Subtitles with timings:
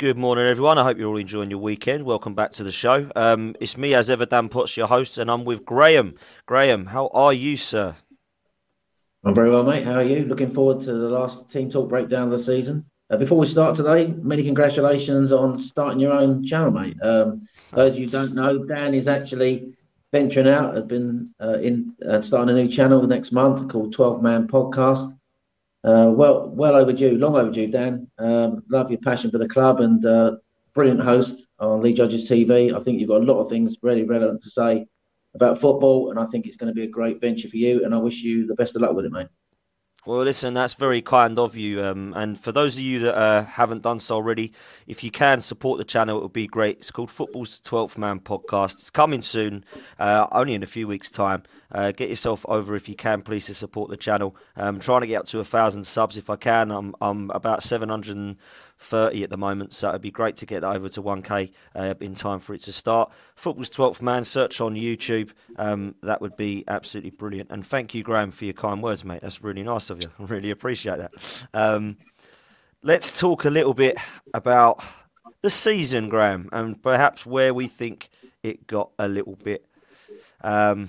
[0.00, 0.78] Good morning, everyone.
[0.78, 2.06] I hope you're all enjoying your weekend.
[2.06, 3.10] Welcome back to the show.
[3.14, 6.14] Um, it's me, as ever, Dan Potts, your host, and I'm with Graham.
[6.46, 7.96] Graham, how are you, sir?
[9.24, 9.84] I'm very well, mate.
[9.84, 10.24] How are you?
[10.24, 12.86] Looking forward to the last team talk breakdown of the season.
[13.10, 16.96] Uh, before we start today, many congratulations on starting your own channel, mate.
[17.02, 19.74] Um, those of you don't know, Dan is actually
[20.12, 20.76] venturing out.
[20.76, 25.14] Has been uh, in uh, starting a new channel next month called Twelve Man Podcast.
[25.82, 28.06] Uh, well, well overdue, long overdue, Dan.
[28.18, 30.36] Um, love your passion for the club and uh,
[30.74, 32.74] brilliant host on Lee Judges TV.
[32.74, 34.86] I think you've got a lot of things really relevant to say
[35.34, 37.84] about football, and I think it's going to be a great venture for you.
[37.84, 39.28] And I wish you the best of luck with it, mate.
[40.06, 41.82] Well, listen, that's very kind of you.
[41.84, 44.52] Um, and for those of you that uh, haven't done so already,
[44.86, 46.78] if you can support the channel, it would be great.
[46.78, 48.74] It's called Football's 12th Man Podcast.
[48.74, 49.62] It's coming soon,
[49.98, 51.42] uh, only in a few weeks' time.
[51.72, 54.36] Uh, get yourself over if you can, please, to support the channel.
[54.56, 56.70] I'm trying to get up to a thousand subs if I can.
[56.70, 60.88] I'm, I'm about 730 at the moment, so it'd be great to get that over
[60.88, 63.12] to 1k uh, in time for it to start.
[63.34, 65.30] Football's 12th man, search on YouTube.
[65.56, 67.50] Um, that would be absolutely brilliant.
[67.50, 69.22] And thank you, Graham, for your kind words, mate.
[69.22, 70.10] That's really nice of you.
[70.18, 71.46] I really appreciate that.
[71.54, 71.98] Um,
[72.82, 73.96] let's talk a little bit
[74.34, 74.82] about
[75.42, 78.10] the season, Graham, and perhaps where we think
[78.42, 79.64] it got a little bit.
[80.42, 80.88] Um,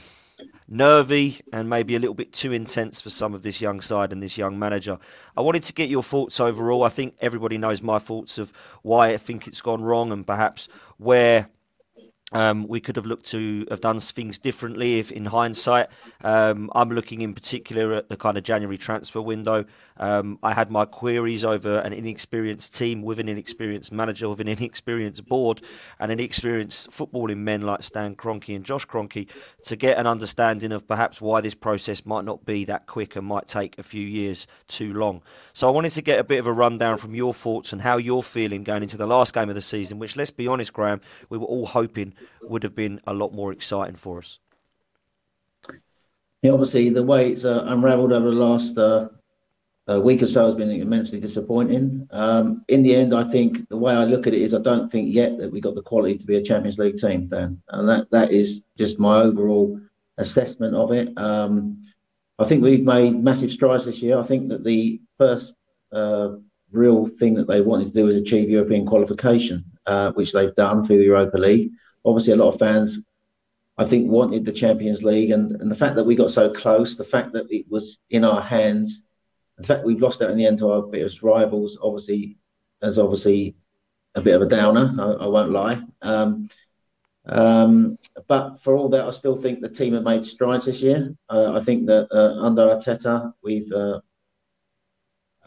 [0.67, 4.23] nervy and maybe a little bit too intense for some of this young side and
[4.23, 4.97] this young manager.
[5.35, 6.83] I wanted to get your thoughts overall.
[6.83, 10.67] I think everybody knows my thoughts of why I think it's gone wrong and perhaps
[10.97, 11.49] where
[12.31, 15.87] um, we could have looked to have done things differently if, in hindsight.
[16.23, 19.65] Um, I'm looking in particular at the kind of January transfer window.
[19.97, 24.47] Um, I had my queries over an inexperienced team with an inexperienced manager, with an
[24.47, 25.61] inexperienced board,
[25.99, 29.29] and inexperienced footballing men like Stan Kroenke and Josh Kroenke
[29.63, 33.27] to get an understanding of perhaps why this process might not be that quick and
[33.27, 35.21] might take a few years too long.
[35.53, 37.97] So I wanted to get a bit of a rundown from your thoughts and how
[37.97, 41.01] you're feeling going into the last game of the season, which, let's be honest, Graham,
[41.29, 44.39] we were all hoping would have been a lot more exciting for us.
[46.41, 49.09] Yeah, obviously the way it's uh, unravelled over the last uh,
[49.87, 52.07] uh, week or so has been immensely disappointing.
[52.11, 54.91] Um, in the end, I think the way I look at it is I don't
[54.91, 57.87] think yet that we got the quality to be a Champions League team, Dan, and
[57.87, 59.79] that that is just my overall
[60.17, 61.15] assessment of it.
[61.17, 61.83] Um,
[62.39, 64.17] I think we've made massive strides this year.
[64.17, 65.55] I think that the first
[65.91, 66.37] uh,
[66.71, 70.83] real thing that they wanted to do was achieve European qualification, uh, which they've done
[70.83, 71.71] through the Europa League
[72.05, 72.99] obviously a lot of fans
[73.77, 76.95] I think wanted the Champions League and, and the fact that we got so close,
[76.95, 79.05] the fact that it was in our hands,
[79.57, 82.37] the fact we've lost out in the end to our biggest rivals, obviously,
[82.81, 83.55] as obviously
[84.15, 84.93] a bit of a downer.
[84.99, 85.81] I, I won't lie.
[86.01, 86.49] Um,
[87.25, 87.97] um,
[88.27, 91.15] but for all that, I still think the team have made strides this year.
[91.29, 94.01] Uh, I think that uh, under Arteta, we've uh,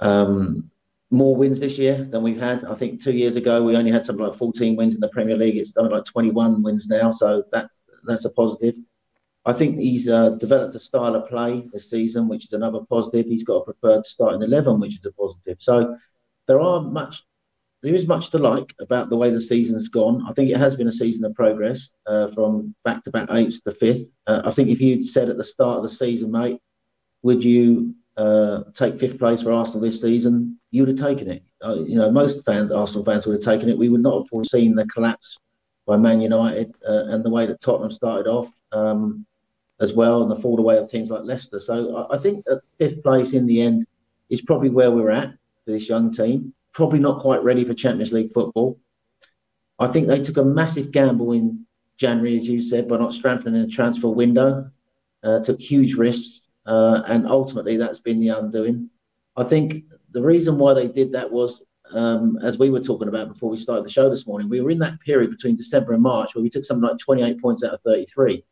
[0.00, 0.70] um,
[1.14, 2.64] more wins this year than we've had.
[2.64, 5.36] I think two years ago we only had something like 14 wins in the Premier
[5.36, 5.56] League.
[5.56, 8.74] It's done like 21 wins now, so that's that's a positive.
[9.46, 13.26] I think he's uh, developed a style of play this season, which is another positive.
[13.26, 15.58] He's got a preferred starting eleven, which is a positive.
[15.60, 15.96] So
[16.48, 17.22] there are much,
[17.82, 20.24] there is much to like about the way the season's gone.
[20.28, 23.60] I think it has been a season of progress uh, from back to back eights
[23.62, 24.06] to fifth.
[24.26, 26.60] Uh, I think if you'd said at the start of the season, mate,
[27.22, 31.42] would you uh, take fifth place for Arsenal this season, you would have taken it.
[31.64, 33.78] Uh, you know, most fans, Arsenal fans, would have taken it.
[33.78, 35.38] We would not have foreseen the collapse
[35.86, 39.26] by Man United uh, and the way that Tottenham started off um,
[39.80, 41.58] as well, and the fall away of teams like Leicester.
[41.58, 43.86] So I, I think that fifth place in the end
[44.30, 45.30] is probably where we're at
[45.64, 46.54] for this young team.
[46.72, 48.78] Probably not quite ready for Champions League football.
[49.78, 51.66] I think they took a massive gamble in
[51.96, 54.70] January, as you said, by not strengthening the transfer window.
[55.22, 58.90] Uh, took huge risks uh, and ultimately, that's been the undoing.
[59.36, 63.28] I think the reason why they did that was, um, as we were talking about
[63.28, 66.02] before we started the show this morning, we were in that period between December and
[66.02, 68.44] March where we took something like 28 points out of 33.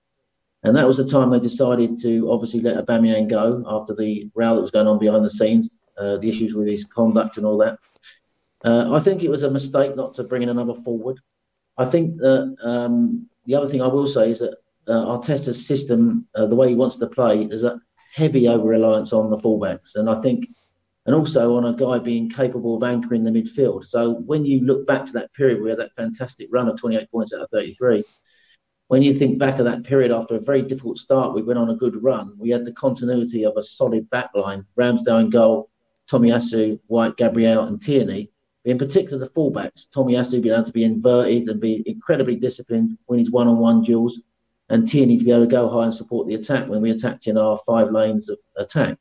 [0.64, 4.54] And that was the time they decided to obviously let Aubameyang go after the row
[4.54, 7.58] that was going on behind the scenes, uh, the issues with his conduct and all
[7.58, 7.78] that.
[8.64, 11.18] Uh, I think it was a mistake not to bring in another forward.
[11.78, 14.56] I think that um, the other thing I will say is that
[14.86, 17.80] uh, Arteta's system, uh, the way he wants to play, is that
[18.12, 20.48] heavy over reliance on the fullbacks, and I think,
[21.06, 23.86] and also on a guy being capable of anchoring the midfield.
[23.86, 27.10] So when you look back to that period, we had that fantastic run of 28
[27.10, 28.04] points out of 33.
[28.88, 31.70] When you think back of that period after a very difficult start, we went on
[31.70, 32.34] a good run.
[32.38, 35.70] We had the continuity of a solid backline: Ramsdale in goal,
[36.10, 38.30] Tomiyasu, White, Gabriel, and Tierney.
[38.66, 42.96] In particular, the fullbacks, Tommy Tomiyasu being able to be inverted and be incredibly disciplined
[43.06, 44.20] when he's one-on-one duels
[44.72, 47.26] and Tierney to be able to go high and support the attack when we attacked
[47.26, 48.98] in our five lanes of attack.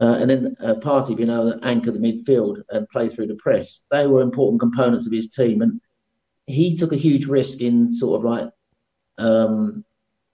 [0.00, 3.34] uh, and then uh, Partey being able to anchor the midfield and play through the
[3.36, 3.80] press.
[3.90, 5.80] They were important components of his team, and
[6.46, 8.50] he took a huge risk in sort of like
[9.18, 9.84] um,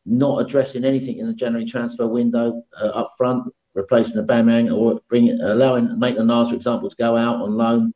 [0.05, 5.41] not addressing anything in the January transfer window uh, up front, replacing Aubameyang or bringing,
[5.41, 7.95] allowing Maitland-Niles, for example, to go out on loan,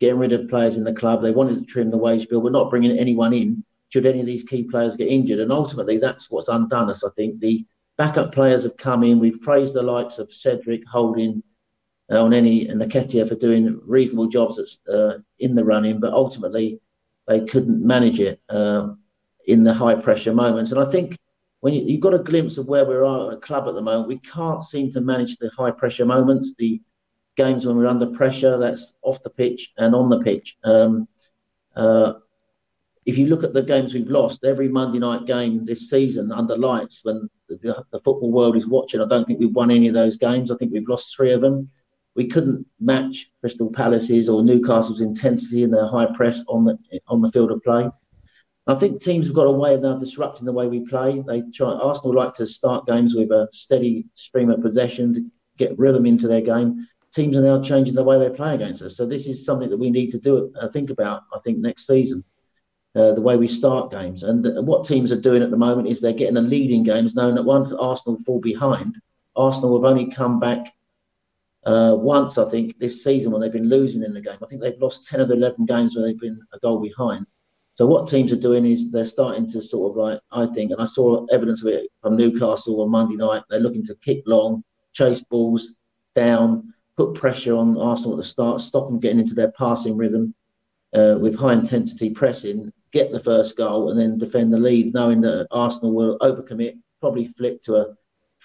[0.00, 1.22] getting rid of players in the club.
[1.22, 3.64] They wanted to trim the wage bill, but not bringing anyone in
[3.94, 5.38] should any of these key players get injured.
[5.38, 7.04] And ultimately, that's what's undone us.
[7.04, 7.64] I think the
[7.96, 9.20] backup players have come in.
[9.20, 11.44] We've praised the likes of Cedric, Holding,
[12.10, 16.80] uh, any and Nketiah for doing reasonable jobs uh, in the running, but ultimately
[17.28, 18.88] they couldn't manage it uh,
[19.46, 20.72] in the high pressure moments.
[20.72, 21.16] And I think
[21.60, 23.80] when you, have got a glimpse of where we are at a club at the
[23.80, 26.82] moment, we can't seem to manage the high pressure moments, the
[27.36, 30.56] games when we're under pressure, that's off the pitch and on the pitch.
[30.64, 31.06] Um,
[31.76, 32.14] uh,
[33.06, 36.56] if you look at the games we've lost, every Monday night game this season under
[36.56, 39.94] lights, when the, the, football world is watching, I don't think we've won any of
[39.94, 40.50] those games.
[40.50, 41.68] I think we've lost three of them.
[42.16, 46.78] We couldn't match Crystal Palace's or Newcastle's intensity and their high press on the
[47.08, 47.90] on the field of play.
[48.66, 51.22] I think teams have got a way of now disrupting the way we play.
[51.26, 51.72] They try.
[51.72, 55.26] Arsenal like to start games with a steady stream of possession to
[55.58, 56.86] get rhythm into their game.
[57.12, 58.96] Teams are now changing the way they play against us.
[58.96, 60.52] So this is something that we need to do.
[60.58, 61.22] Uh, think about.
[61.34, 62.24] I think next season.
[62.96, 64.22] Uh, the way we start games.
[64.22, 66.84] And the, what teams are doing at the moment is they're getting a lead in
[66.84, 69.00] games, knowing that once Arsenal fall behind,
[69.34, 70.72] Arsenal have only come back
[71.66, 74.38] uh, once, I think, this season when they've been losing in the game.
[74.40, 77.26] I think they've lost 10 of the 11 games where they've been a goal behind.
[77.74, 80.80] So what teams are doing is they're starting to sort of like, I think, and
[80.80, 83.42] I saw evidence of it from Newcastle on Monday night.
[83.50, 84.62] They're looking to kick long,
[84.92, 85.70] chase balls
[86.14, 90.32] down, put pressure on Arsenal at the start, stop them getting into their passing rhythm
[90.94, 95.20] uh, with high intensity pressing, get the first goal, and then defend the lead, knowing
[95.20, 97.94] that Arsenal will overcommit, probably flip to a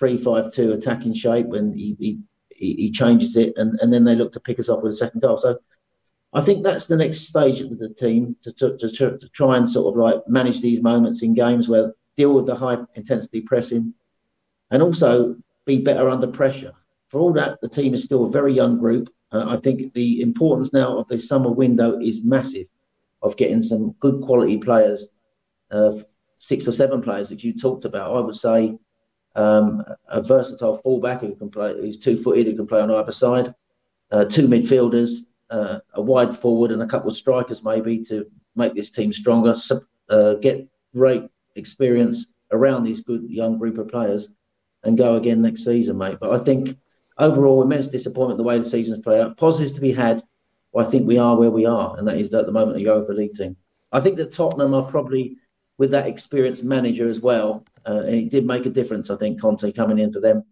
[0.01, 2.19] 3-5-2 attacking shape when he, he,
[2.50, 5.22] he changes it, and, and then they look to pick us off with a second
[5.22, 5.38] goal.
[5.38, 5.60] So
[6.34, 9.69] I think that's the next stage of the team to, to, to, to try and
[9.69, 13.94] sort of like manage these moments in games where deal with the high intensity pressing
[14.72, 15.36] and also
[15.66, 16.74] be better under pressure.
[17.10, 19.10] For all that, the team is still a very young group.
[19.31, 22.68] Uh, I think the importance now of the summer window is massive
[23.21, 25.07] of getting some good quality players,
[25.71, 25.94] uh,
[26.38, 28.16] six or seven players that you talked about.
[28.16, 28.77] I would say
[29.36, 33.54] um, a versatile fullback who can play, who's two-footed, who can play on either side,
[34.12, 38.25] uh, two midfielders, uh, a wide forward, and a couple of strikers maybe to
[38.56, 39.56] make this team stronger.
[40.10, 41.24] Uh, get great
[41.56, 44.30] experience around these good young group of players,
[44.83, 46.18] and go again next season, mate.
[46.19, 46.77] But I think
[47.18, 49.38] overall, immense disappointment the way the season's played out.
[49.38, 50.24] Positives to be had.
[50.71, 52.81] Well, I think we are where we are, and that is at the moment a
[52.81, 53.56] Europa League team.
[53.92, 55.38] I think that Tottenham are probably
[55.77, 59.10] with that experienced manager as well, uh, and it did make a difference.
[59.10, 60.44] I think Conte coming in for them,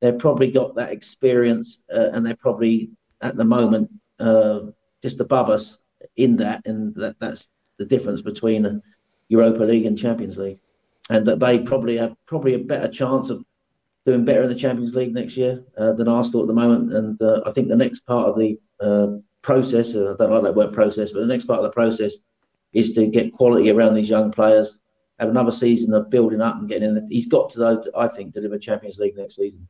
[0.00, 2.90] they've probably got that experience, uh, and they're probably
[3.20, 4.60] at the moment uh,
[5.02, 5.78] just above us
[6.16, 7.48] in that, and that, that's
[7.78, 8.80] the difference between
[9.28, 10.58] Europa League and Champions League,
[11.10, 13.44] and that they probably have probably a better chance of
[14.06, 16.92] doing better in the Champions League next year uh, than Arsenal at the moment.
[16.94, 20.42] And uh, I think the next part of the uh, process, uh, I don't like
[20.42, 22.14] that word process, but the next part of the process
[22.72, 24.78] is to get quality around these young players,
[25.20, 27.08] have another season of building up and getting in.
[27.08, 29.66] He's got to, I think, deliver Champions League next season.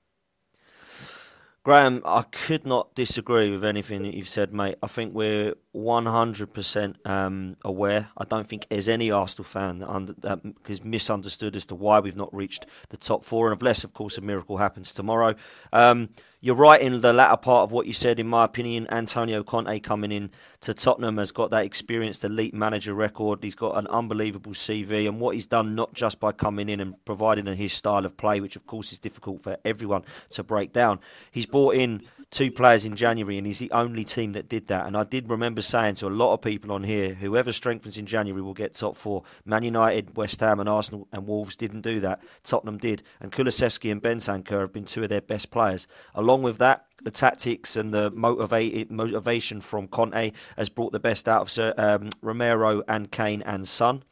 [1.62, 4.76] Graham, I could not disagree with anything that you've said, mate.
[4.84, 8.08] I think we're 100% um, aware.
[8.16, 11.98] I don't think there's any Arsenal fan that, under, that is misunderstood as to why
[11.98, 15.34] we've not reached the top four, and unless, of course, a miracle happens tomorrow.
[15.72, 16.10] Um,
[16.46, 18.20] you're right in the latter part of what you said.
[18.20, 22.94] In my opinion, Antonio Conte coming in to Tottenham has got that experienced elite manager
[22.94, 23.42] record.
[23.42, 27.04] He's got an unbelievable CV, and what he's done not just by coming in and
[27.04, 31.00] providing his style of play, which of course is difficult for everyone to break down.
[31.32, 34.86] He's brought in two players in January, and he's the only team that did that.
[34.86, 38.06] And I did remember saying to a lot of people on here, whoever strengthens in
[38.06, 39.22] January will get top four.
[39.44, 42.22] Man United, West Ham, and Arsenal and Wolves didn't do that.
[42.42, 45.86] Tottenham did, and Kulusevski and Bentancur have been two of their best players.
[46.14, 51.28] Along with that, the tactics and the motivate, motivation from Conte has brought the best
[51.28, 54.02] out of Sir, um, Romero and Kane and Son.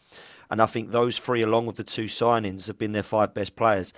[0.50, 3.56] And I think those three, along with the two signings, have been their five best
[3.56, 3.92] players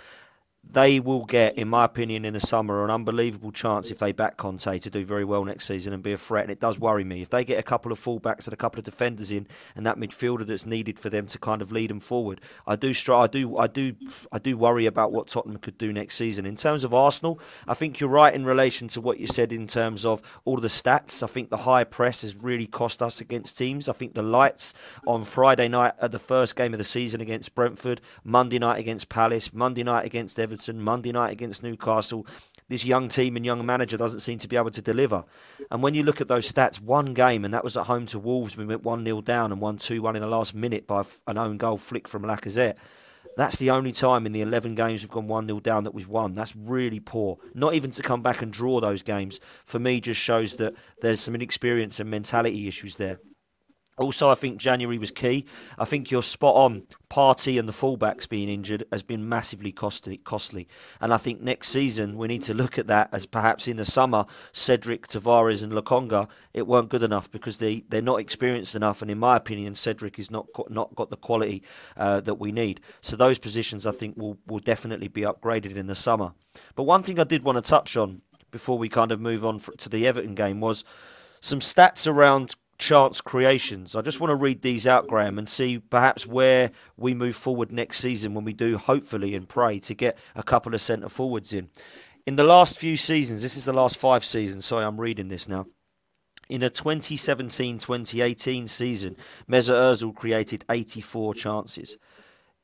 [0.73, 4.37] they will get, in my opinion, in the summer, an unbelievable chance if they back
[4.37, 6.45] Conte to do very well next season and be a threat.
[6.45, 8.79] And it does worry me if they get a couple of fullbacks and a couple
[8.79, 9.47] of defenders in,
[9.77, 12.41] and that midfielder that's needed for them to kind of lead them forward.
[12.67, 13.95] I do, I do, I do,
[14.33, 16.47] I do worry about what Tottenham could do next season.
[16.47, 19.69] In terms of Arsenal, I think you're right in relation to what you said in
[19.69, 21.23] terms of all the stats.
[21.23, 23.89] I think the high press has really cost us against teams.
[23.89, 24.75] I think the lights
[25.07, 29.09] on Friday night at the first game of the season against Brentford, Monday night against
[29.09, 30.56] Palace, Monday night against Everton.
[30.57, 32.27] Everton, Monday night against Newcastle.
[32.71, 35.25] this young team and young manager doesn't seem to be able to deliver.
[35.71, 38.19] And when you look at those stats, one game, and that was at home to
[38.19, 41.05] Wolves, we went 1 0 down and 1 2 1 in the last minute by
[41.27, 42.77] an own goal flick from Lacazette.
[43.37, 46.09] That's the only time in the 11 games we've gone 1 0 down that we've
[46.09, 46.33] won.
[46.33, 47.37] That's really poor.
[47.53, 50.73] Not even to come back and draw those games, for me, just shows that
[51.03, 53.21] there's some inexperience and mentality issues there.
[53.99, 55.47] Also, I think January was key.
[55.79, 56.83] I think you're spot on.
[57.09, 60.19] Partey and the fullbacks being injured has been massively costly.
[60.19, 60.69] Costly,
[61.01, 63.85] and I think next season we need to look at that as perhaps in the
[63.85, 69.03] summer, Cedric, Tavares, and Lokonga it weren't good enough because they they're not experienced enough,
[69.03, 71.63] and in my opinion, Cedric is not not got the quality
[71.97, 72.81] uh, that we need.
[73.01, 76.33] So those positions I think will will definitely be upgraded in the summer.
[76.75, 79.59] But one thing I did want to touch on before we kind of move on
[79.59, 80.85] for, to the Everton game was
[81.41, 83.97] some stats around chance creations.
[83.97, 87.73] I just want to read these out, Graham, and see perhaps where we move forward
[87.73, 91.53] next season when we do, hopefully, and pray to get a couple of centre forwards
[91.53, 91.71] in.
[92.27, 95.49] In the last few seasons, this is the last five seasons, sorry, I'm reading this
[95.49, 95.67] now.
[96.49, 99.17] In the 2017 2018 season,
[99.51, 101.99] Mesut Ozil created 84 chances.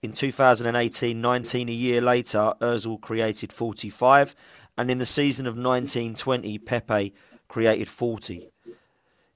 [0.03, 4.37] In 2018 19, a year later, Ozil created 45.
[4.79, 7.13] And in the season of 1920, Pepe
[7.49, 8.52] created 40.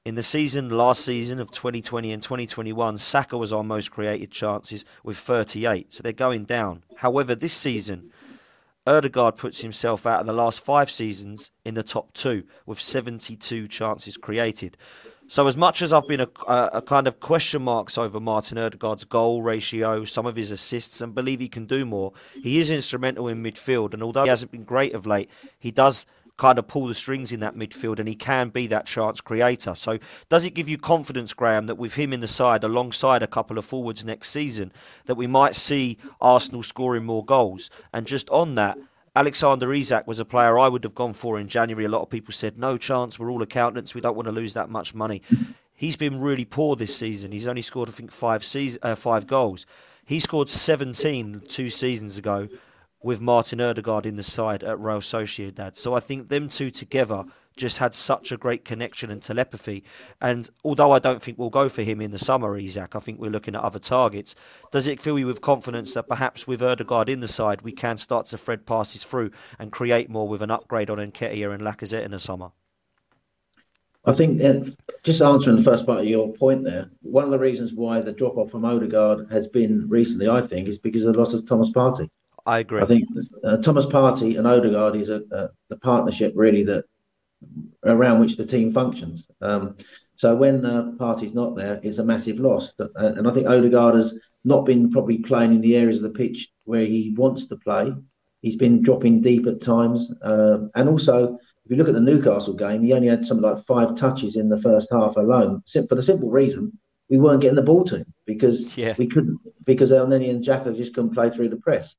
[0.06, 4.84] In the season last season of 2020 and 2021, Saka was our most created chances
[5.02, 6.84] with 38, so they're going down.
[6.98, 8.12] However, this season,
[8.86, 13.66] Odegaard puts himself out of the last five seasons in the top two with 72
[13.66, 14.76] chances created.
[15.26, 19.04] So, as much as I've been a, a, kind of question marks over Martin Odegaard's
[19.04, 23.26] goal ratio, some of his assists, and believe he can do more, he is instrumental
[23.26, 23.92] in midfield.
[23.92, 26.06] And although he hasn't been great of late, he does
[26.37, 29.75] kind of pull the strings in that midfield and he can be that chance creator.
[29.75, 33.26] So, does it give you confidence, Graham, that with him in the side alongside a
[33.26, 34.73] couple of forwards next season,
[35.07, 37.71] that we might see Arsenal scoring more goals?
[37.93, 38.78] And just on that,
[39.14, 41.87] Alexander Isak was a player I would have gone for in January.
[41.87, 44.52] A lot of people said, no chance, we're all accountants, we don't want to lose
[44.52, 45.23] that much money.
[45.75, 47.33] He's been really poor this season.
[47.33, 49.64] He's only scored, I think, five, season, uh, five goals.
[50.05, 52.49] He scored 17 two seasons ago
[53.06, 55.76] with Martin Odegaard in the side at Real Sociedad.
[55.76, 57.22] So I think them two together
[57.56, 59.84] just had such a great connection and telepathy.
[60.20, 63.20] And although I don't think we'll go for him in the summer, Isak, I think
[63.20, 64.34] we're looking at other targets.
[64.72, 67.96] Does it fill you with confidence that perhaps with Odegaard in the side, we can
[67.96, 72.04] start to thread passes through and create more with an upgrade on Nketiah and Lacazette
[72.04, 72.50] in the summer?
[74.04, 74.68] I think uh,
[75.04, 78.10] just answering the first part of your point there, one of the reasons why the
[78.10, 81.46] drop off from Odegaard has been recently, I think, is because of the loss of
[81.46, 82.10] Thomas Partey.
[82.47, 82.81] I agree.
[82.81, 83.09] I think
[83.45, 86.85] uh, Thomas Partey and Odegaard is a, a, the partnership really that
[87.85, 89.26] around which the team functions.
[89.41, 89.76] Um,
[90.15, 92.73] so when uh, Partey's not there, it's a massive loss.
[92.79, 96.19] Uh, and I think Odegaard has not been probably playing in the areas of the
[96.19, 97.93] pitch where he wants to play.
[98.43, 102.55] He's been dropping deep at times, um, and also if you look at the Newcastle
[102.55, 106.03] game, he only had something like five touches in the first half alone, for the
[106.03, 108.95] simple reason we weren't getting the ball to him because yeah.
[108.99, 111.97] we couldn't because Elneny and Xhaka just couldn't play through the press.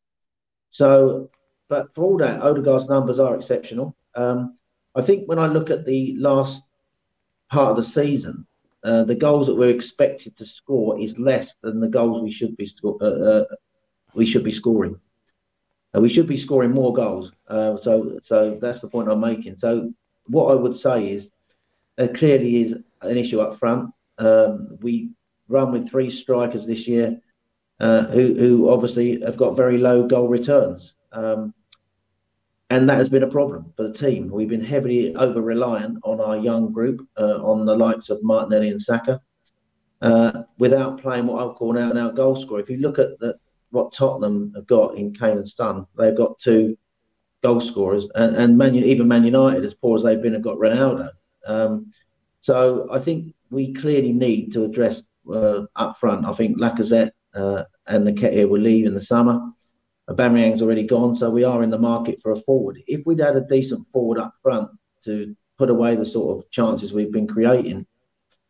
[0.70, 1.30] So,
[1.70, 3.96] but for all that, Odegaard's numbers are exceptional.
[4.16, 4.58] Um,
[4.96, 6.64] I think when I look at the last
[7.52, 8.46] part of the season,
[8.84, 12.56] uh, the goals that we're expected to score is less than the goals we should
[12.58, 13.46] be uh, uh,
[14.14, 15.00] we should be scoring.
[15.96, 17.32] Uh, we should be scoring more goals.
[17.48, 19.56] Uh, so, so that's the point I'm making.
[19.56, 19.92] So,
[20.28, 21.30] what I would say is,
[21.98, 23.92] there clearly is an issue up front.
[24.18, 25.12] Um, we
[25.48, 27.18] run with three strikers this year uh,
[27.80, 30.94] who, who obviously have got very low goal returns.
[31.12, 31.54] Um,
[32.70, 34.30] and that has been a problem for the team.
[34.30, 38.70] We've been heavily over reliant on our young group, uh, on the likes of Martinelli
[38.70, 39.22] and Saka,
[40.02, 42.60] uh, without playing what I'll call an out goal scorer.
[42.60, 43.38] If you look at the,
[43.72, 46.78] what Tottenham have got in Kane and Son, they've got two
[47.42, 50.58] goal scorers, and, and Man, even Man United, as poor as they've been, have got
[50.58, 51.12] Ronaldo.
[51.46, 51.92] Um,
[52.42, 56.26] so I think we clearly need to address uh, up front.
[56.26, 59.40] I think Lacazette uh, and Nketiah will leave in the summer.
[60.10, 62.82] Aubameyang's already gone, so we are in the market for a forward.
[62.88, 64.70] If we'd had a decent forward up front
[65.04, 67.86] to put away the sort of chances we've been creating,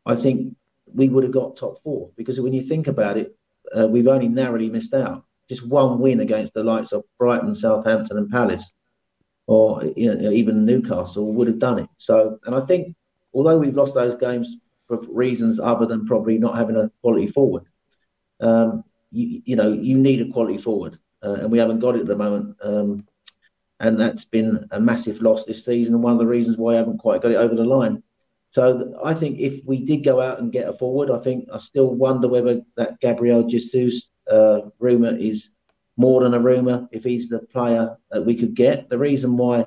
[0.06, 0.56] I think
[0.94, 2.12] we would have got top four.
[2.16, 3.36] Because when you think about it,
[3.78, 5.24] uh, we've only narrowly missed out.
[5.50, 8.72] Just one win against the likes of Brighton, Southampton, and Palace,
[9.48, 11.90] or you know, even Newcastle would have done it.
[11.98, 12.96] So, and I think
[13.34, 17.64] although we've lost those games for reasons other than probably not having a quality forward,
[18.40, 22.08] you, you, know, you need a quality forward, uh, and we haven't got it at
[22.08, 22.56] the moment.
[22.62, 23.08] Um,
[23.80, 26.78] and that's been a massive loss this season, and one of the reasons why I
[26.78, 28.02] haven't quite got it over the line.
[28.52, 31.60] So I think if we did go out and get a forward, I think I
[31.60, 35.50] still wonder whether that Gabriel Jesus uh, rumor is
[35.98, 36.88] more than a rumor.
[36.92, 39.66] If he's the player that we could get, the reason why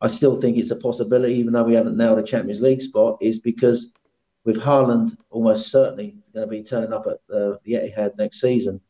[0.00, 3.18] I still think it's a possibility, even though we haven't nailed a Champions League spot,
[3.20, 3.88] is because
[4.44, 8.80] with Haaland almost certainly going to be turning up at the, Etihad next season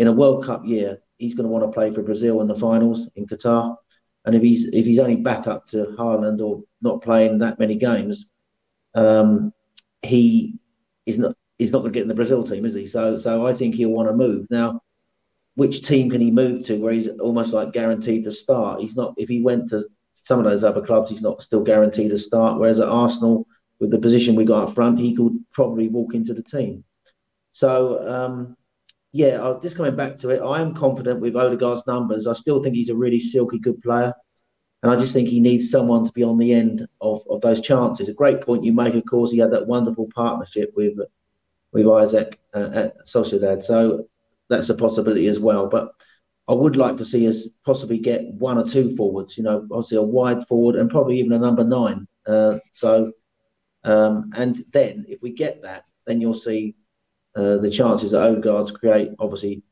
[0.00, 2.58] in a World Cup year, he's going to want to play for Brazil in the
[2.58, 3.76] finals in Qatar.
[4.24, 7.74] And if he's if he's only back up to Haaland or not playing that many
[7.74, 8.24] games,
[8.94, 9.52] um,
[10.02, 10.58] he
[11.04, 12.86] is not he's not going to get in the Brazil team, is he?
[12.86, 14.80] So so I think he'll want to move now.
[15.54, 18.80] Which team can he move to where he's almost like guaranteed to start?
[18.80, 22.10] He's not if he went to some of those other clubs, he's not still guaranteed
[22.10, 22.58] to start.
[22.58, 23.46] Whereas at Arsenal,
[23.80, 26.84] with the position we got up front, he could probably walk into the team.
[27.52, 28.56] So um,
[29.12, 32.26] yeah, just coming back to it, I am confident with Odegaard's numbers.
[32.26, 34.14] I still think he's a really silky good player.
[34.82, 37.60] And I just think he needs someone to be on the end of, of those
[37.60, 38.08] chances.
[38.08, 40.98] A great point you make, of course, he had that wonderful partnership with
[41.72, 43.62] with Isak uh, at Sociedad.
[43.62, 44.08] So
[44.48, 45.68] that's a possibility as well.
[45.68, 45.92] But
[46.48, 49.98] I would like to see us possibly get one or two forwards, you know, obviously
[49.98, 52.08] a wide forward and probably even a number nine.
[52.26, 53.12] Uh, so,
[53.84, 56.74] um, and then if we get that, then you'll see
[57.36, 59.62] uh, the chances that Odegaard's create, obviously,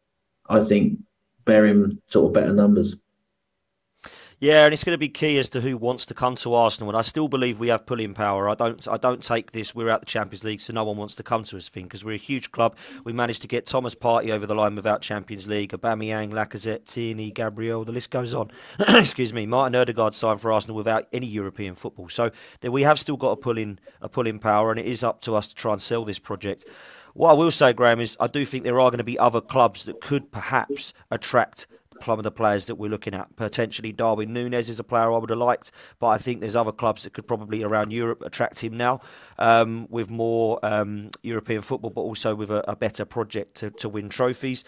[0.48, 1.00] I think,
[1.44, 2.96] bear him sort of better numbers.
[4.40, 6.90] Yeah, and it's going to be key as to who wants to come to Arsenal.
[6.90, 8.48] And I still believe we have pulling power.
[8.48, 9.74] I don't, I don't take this.
[9.74, 12.04] We're out the Champions League, so no one wants to come to us thing because
[12.04, 12.76] we're a huge club.
[13.02, 15.72] We managed to get Thomas Partey over the line without Champions League.
[15.72, 17.84] Aubameyang, Lacazette, Tierney, Gabriel.
[17.84, 18.52] The list goes on.
[18.78, 19.44] Excuse me.
[19.44, 22.08] Martin Odegaard signed for Arsenal without any European football.
[22.08, 22.30] So
[22.62, 25.48] we have still got a pulling, a pulling power, and it is up to us
[25.48, 26.64] to try and sell this project.
[27.12, 29.40] What I will say, Graham, is I do think there are going to be other
[29.40, 31.66] clubs that could perhaps attract
[32.04, 33.34] some of the players that we're looking at.
[33.36, 36.72] Potentially Darwin Nunez is a player I would have liked, but I think there's other
[36.72, 39.00] clubs that could probably around Europe attract him now
[39.38, 43.88] um, with more um, European football, but also with a, a better project to, to
[43.88, 44.64] win trophies.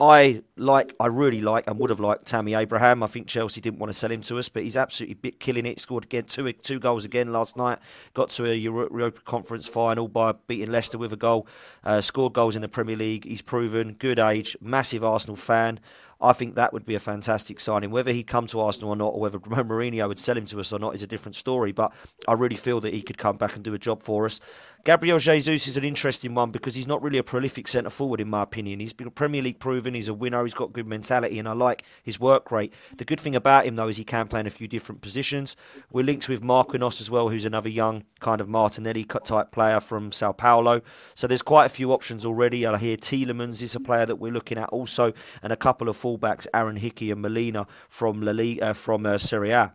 [0.00, 3.02] I like, I really like, and would have liked Tammy Abraham.
[3.02, 5.78] I think Chelsea didn't want to sell him to us, but he's absolutely killing it.
[5.78, 7.78] Scored again two two goals again last night.
[8.14, 11.46] Got to a Europa Conference final by beating Leicester with a goal.
[11.84, 13.26] Uh, scored goals in the Premier League.
[13.26, 15.80] He's proven good age, massive Arsenal fan.
[16.22, 17.90] I think that would be a fantastic signing.
[17.90, 20.72] Whether he'd come to Arsenal or not, or whether Mourinho would sell him to us
[20.72, 21.72] or not, is a different story.
[21.72, 21.92] But
[22.28, 24.40] I really feel that he could come back and do a job for us.
[24.82, 28.30] Gabriel Jesus is an interesting one because he's not really a prolific centre forward, in
[28.30, 28.80] my opinion.
[28.80, 31.84] He's been Premier League proven, he's a winner, he's got good mentality, and I like
[32.02, 32.72] his work rate.
[32.96, 35.54] The good thing about him, though, is he can play in a few different positions.
[35.92, 40.12] We're linked with Marquinhos as well, who's another young kind of Martinelli type player from
[40.12, 40.80] Sao Paulo.
[41.14, 42.64] So there's quite a few options already.
[42.64, 45.12] I hear Tielemans is a player that we're looking at also,
[45.42, 49.50] and a couple of fullbacks, Aaron Hickey and Molina from La Liga, from uh, Serie
[49.50, 49.74] A.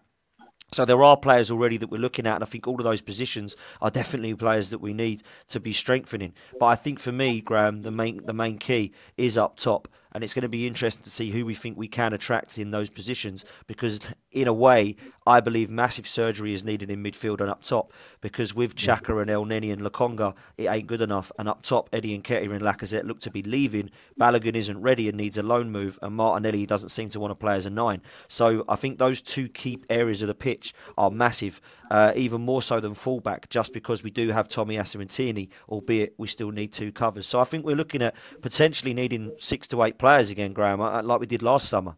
[0.71, 3.01] So there are players already that we're looking at, and I think all of those
[3.01, 6.34] positions are definitely players that we need to be strengthening.
[6.60, 10.23] But I think for me, Graham, the main the main key is up top and
[10.23, 12.89] it's going to be interesting to see who we think we can attract in those
[12.89, 14.95] positions because, in a way,
[15.28, 19.30] I believe massive surgery is needed in midfield and up top because with Xhaka and
[19.30, 21.34] Elneny and Lokonga, it ain't good enough.
[21.38, 23.91] And up top, Eddie and Nketiah and Lacazette look to be leaving.
[24.17, 27.36] Balogun isn't ready and needs a loan move, and Martinelli doesn't seem to want to
[27.36, 28.01] play as a nine.
[28.30, 31.60] So I think those two key areas of the pitch are massive,
[31.91, 36.13] uh, even more so than fullback, just because we do have Tomiyasu and Tierney, albeit
[36.17, 37.28] we still need two covers.
[37.28, 41.01] So I think we're looking at potentially needing six to eight players again, Graham, uh,
[41.03, 41.95] like we did last summer.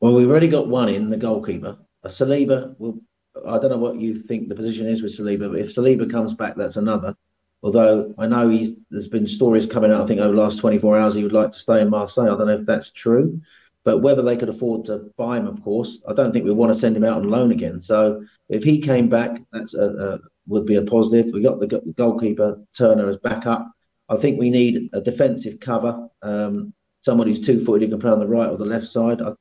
[0.00, 1.78] Well, we've already got one in the goalkeeper.
[2.02, 3.00] A Saliba will.
[3.46, 6.34] I don't know what you think the position is with Saliba, but if Saliba comes
[6.34, 7.16] back, that's another.
[7.62, 10.98] Although I know he's, there's been stories coming out, I think over the last 24
[10.98, 12.34] hours, he would like to stay in Marseille.
[12.34, 13.40] I don't know if that's true,
[13.84, 16.74] but whether they could afford to buy him, of course, I don't think we want
[16.74, 17.80] to send him out on loan again.
[17.80, 21.32] So if he came back, that's a, a would be a positive.
[21.32, 23.70] We got the goalkeeper Turner as backup.
[24.08, 26.08] I think we need a defensive cover.
[26.20, 29.20] Um, someone who's two footed who can play on the right or the left side.
[29.20, 29.32] I,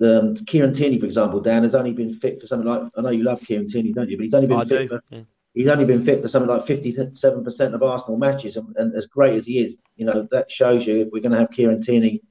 [0.00, 3.02] the, um, Kieran Tierney, for example, Dan has only been fit for something like I
[3.02, 4.16] know you love Kieran Tierney, don't you?
[4.16, 5.20] But he's only been I fit for yeah.
[5.54, 9.06] he's only been fit for something like fifty-seven percent of Arsenal matches, and, and, as
[9.06, 11.80] great as he is, you know that shows you if we're going to have Kieran
[11.80, 12.22] Tierney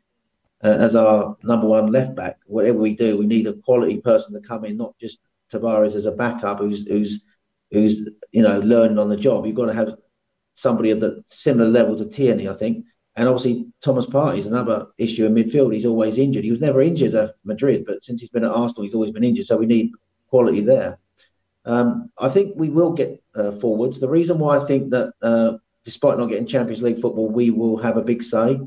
[0.64, 4.34] uh, as our number one left back, whatever we do, we need a quality person
[4.34, 5.20] to come in, not just
[5.52, 7.22] Tavares as a backup who's who's
[7.72, 9.46] who's you know learning on the job.
[9.46, 9.96] You've got to have
[10.56, 12.86] somebody of the similar level to Tierney, I think.
[13.16, 15.74] And obviously, Thomas Partey is another issue in midfield.
[15.74, 16.44] He's always injured.
[16.44, 19.24] He was never injured at Madrid, but since he's been at Arsenal, he's always been
[19.24, 19.46] injured.
[19.46, 19.92] So we need
[20.30, 21.00] quality there.
[21.64, 24.00] Um, I think we will get uh, forwards.
[24.00, 27.78] The reason why I think that, uh, despite not getting Champions League football, we will
[27.78, 28.60] have a big say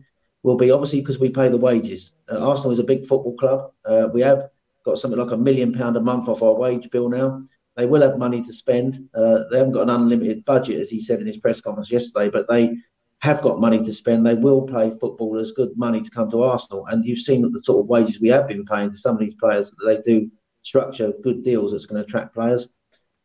[0.43, 2.13] will be obviously because we pay the wages.
[2.31, 3.73] Uh, Arsenal is a big football club.
[3.85, 4.49] Uh, we have
[4.85, 7.43] got something like a million pound a month off our wage bill now.
[7.77, 9.09] They will have money to spend.
[9.15, 12.29] Uh, they haven't got an unlimited budget, as he said in his press conference yesterday,
[12.29, 12.77] but they
[13.21, 14.25] have got money to spend.
[14.25, 16.87] They will pay footballers good money to come to Arsenal.
[16.87, 19.21] And you've seen that the sort of wages we have been paying to some of
[19.21, 20.31] these players that they do
[20.63, 22.69] structure good deals that's going to attract players.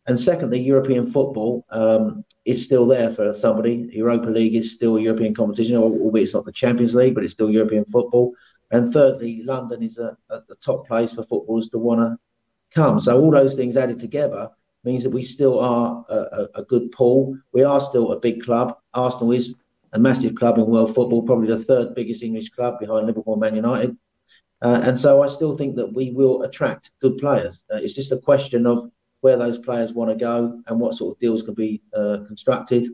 [0.07, 3.89] And secondly, European football um, is still there for somebody.
[3.93, 7.33] Europa League is still a European competition, albeit it's not the Champions League, but it's
[7.33, 8.33] still European football.
[8.71, 12.17] And thirdly, London is a, a top place for footballers to want to
[12.73, 12.99] come.
[12.99, 14.49] So all those things added together
[14.83, 17.37] means that we still are a, a, a, good pool.
[17.53, 18.75] We are still a big club.
[18.93, 19.55] Arsenal is
[19.93, 23.41] a massive club in world football, probably the third biggest English club behind Liverpool and
[23.41, 23.95] Man United.
[24.61, 27.61] Uh, and so I still think that we will attract good players.
[27.71, 28.89] Uh, it's just a question of
[29.21, 32.87] where those players want to go and what sort of deals can be uh, constructed.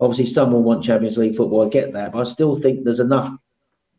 [0.00, 1.66] Obviously, some will want Champions League football.
[1.66, 3.36] I get that, but I still think there's enough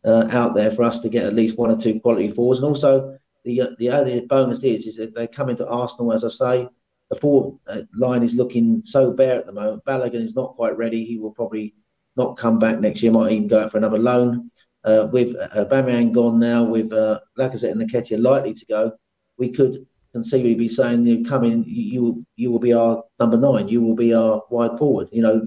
[0.04, 2.60] uh, out there for us to get at least one or two quality forwards.
[2.60, 6.30] And also, the the added bonus is is that they come into Arsenal, as I
[6.30, 6.70] say,
[7.10, 9.86] the forward uh, line is looking so bare at the moment.
[9.86, 11.06] Balogun is not quite ready.
[11.06, 11.76] He will probably
[12.16, 13.12] not come back next year.
[13.12, 14.52] Might even go out for another loan.
[14.84, 18.92] Uh, with uh, Bamian gone now, with uh, Lacazette and Nketiah likely to go,
[19.38, 23.68] we could conceivably be saying, you come in, you you will be our number nine,
[23.68, 25.10] you will be our wide forward.
[25.12, 25.46] You know,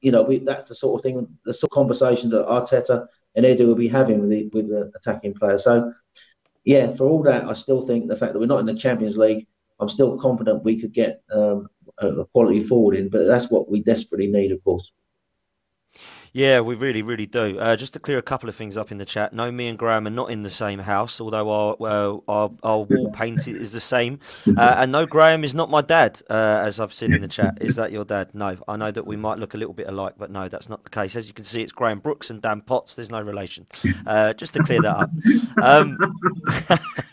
[0.00, 3.06] you know, we, that's the sort of thing, the sort of conversation that Arteta
[3.36, 5.64] and Edu will be having with the, with the attacking players.
[5.64, 5.92] So,
[6.64, 9.16] yeah, for all that, I still think the fact that we're not in the Champions
[9.16, 9.46] League,
[9.78, 13.82] I'm still confident we could get um, a quality forward in, but that's what we
[13.82, 14.90] desperately need, of course.
[16.32, 17.58] Yeah, we really, really do.
[17.58, 19.32] Uh, just to clear a couple of things up in the chat.
[19.32, 22.78] No, me and Graham are not in the same house, although our uh, our, our
[22.82, 24.20] wall paint is the same.
[24.46, 27.58] Uh, and no, Graham is not my dad, uh, as I've seen in the chat.
[27.60, 28.30] Is that your dad?
[28.32, 30.84] No, I know that we might look a little bit alike, but no, that's not
[30.84, 31.16] the case.
[31.16, 32.94] As you can see, it's Graham Brooks and Dan Potts.
[32.94, 33.66] There's no relation.
[34.06, 35.10] Uh, just to clear that up.
[35.60, 35.98] Um,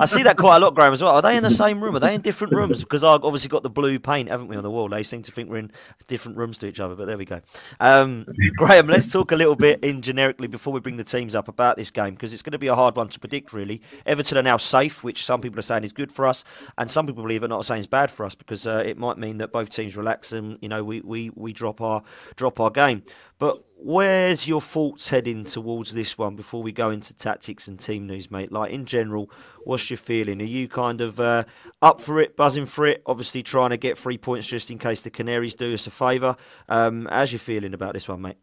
[0.00, 1.14] I see that quite a lot, Graham, as well.
[1.14, 1.96] Are they in the same room?
[1.96, 2.82] Are they in different rooms?
[2.82, 4.88] Because I've obviously got the blue paint, haven't we, on the wall?
[4.88, 5.72] They seem to think we're in
[6.08, 7.40] different rooms to each other, but there we go.
[7.80, 11.48] Um, Graham, let's talk a little bit in generically before we bring the teams up
[11.48, 13.82] about this game, because it's going to be a hard one to predict, really.
[14.06, 16.44] Everton are now safe, which some people are saying is good for us,
[16.78, 19.18] and some people believe it not saying is bad for us, because uh, it might
[19.18, 22.02] mean that both teams relax and, you know, we, we, we drop our
[22.36, 23.02] drop our game.
[23.38, 28.06] But where's your thoughts heading towards this one before we go into tactics and team
[28.06, 28.50] news, mate?
[28.50, 29.30] Like in general,
[29.64, 30.40] what's your feeling?
[30.40, 31.44] Are you kind of uh,
[31.82, 33.02] up for it, buzzing for it?
[33.06, 36.36] Obviously, trying to get three points just in case the Canaries do us a favour.
[36.68, 38.36] Um, how's you feeling about this one, mate?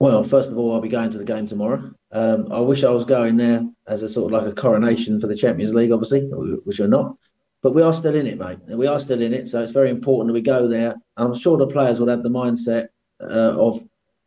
[0.00, 1.90] Well, first of all, I'll be going to the game tomorrow.
[2.12, 5.28] Um, I wish I was going there as a sort of like a coronation for
[5.28, 6.22] the Champions League, obviously,
[6.64, 7.16] which we're not.
[7.62, 8.58] But we are still in it, mate.
[8.68, 10.96] We are still in it, so it's very important that we go there.
[11.16, 12.88] I'm sure the players will have the mindset
[13.22, 13.80] uh, of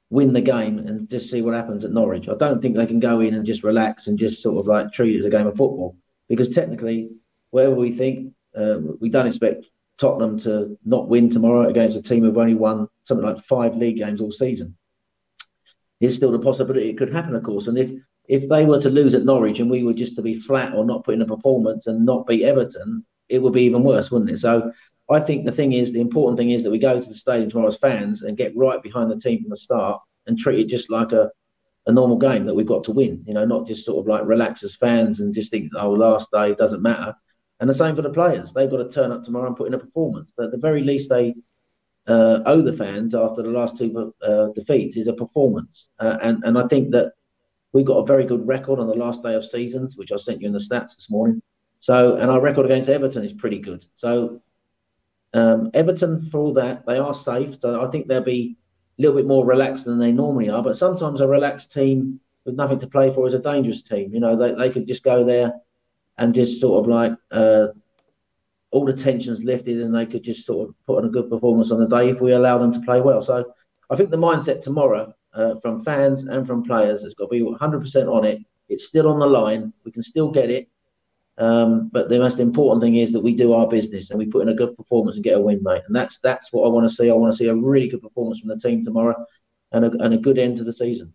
[0.10, 2.30] win the game and just see what happens at Norwich.
[2.30, 4.94] I don't think they can go in and just relax and just sort of like
[4.94, 5.98] treat it as a game of football
[6.30, 7.10] because technically,
[7.52, 9.66] wherever we think, uh, we don't expect
[9.98, 13.98] Tottenham to not win tomorrow against a team who've only won something like five league
[13.98, 14.78] games all season.
[16.00, 17.68] There's still the possibility it could happen, of course.
[17.68, 17.92] And if
[18.28, 20.86] if they were to lose at Norwich and we were just to be flat or
[20.86, 24.32] not put in a performance and not beat Everton, it would be even worse, wouldn't
[24.32, 24.38] it?
[24.38, 24.72] So
[25.10, 27.50] I think the thing is, the important thing is that we go to the stadium
[27.50, 30.68] tomorrow as fans and get right behind the team from the start and treat it
[30.68, 31.32] just like a,
[31.86, 33.24] a normal game that we've got to win.
[33.26, 36.30] You know, not just sort of like relax as fans and just think, oh, last
[36.32, 37.16] day doesn't matter.
[37.60, 38.54] And the same for the players.
[38.54, 40.34] They've got to turn up tomorrow and put in a performance.
[40.40, 41.36] At the very least, they
[42.06, 45.90] uh, owe the fans after the last two uh, defeats is a performance.
[46.00, 47.14] Uh, and and I think that
[47.74, 50.42] we've got a very good record on the last day of seasons, which I sent
[50.42, 51.42] you in the stats this morning.
[51.80, 53.86] So, and our record against Everton is pretty good.
[53.96, 54.42] So
[55.34, 57.60] um, Everton, for all that, they are safe.
[57.60, 58.58] So I think they'll be
[58.98, 60.64] a little bit more relaxed than they normally are.
[60.64, 64.14] But sometimes a relaxed team with nothing to play for is a dangerous team.
[64.14, 65.54] You know, they, they could just go there
[66.18, 67.68] and just sort of like uh,
[68.72, 71.72] all the tensions lifted and they could just sort of put on a good performance
[71.72, 73.22] on the day if we allow them to play well.
[73.22, 73.54] So
[73.90, 77.42] I think the mindset tomorrow uh, from fans and from players has got to be
[77.42, 78.40] 100% on it.
[78.70, 79.72] It's still on the line.
[79.86, 80.68] We can still get it.
[81.38, 84.42] Um, but the most important thing is that we do our business and we put
[84.42, 85.84] in a good performance and get a win, mate.
[85.86, 87.10] And that's that's what I want to see.
[87.10, 89.16] I want to see a really good performance from the team tomorrow,
[89.72, 91.14] and a, and a good end to the season.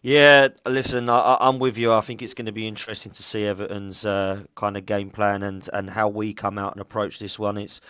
[0.00, 1.92] Yeah, listen, I, am with you.
[1.92, 5.42] I think it's going to be interesting to see Everton's uh, kind of game plan
[5.42, 7.58] and, and how we come out and approach this one.
[7.58, 7.80] It's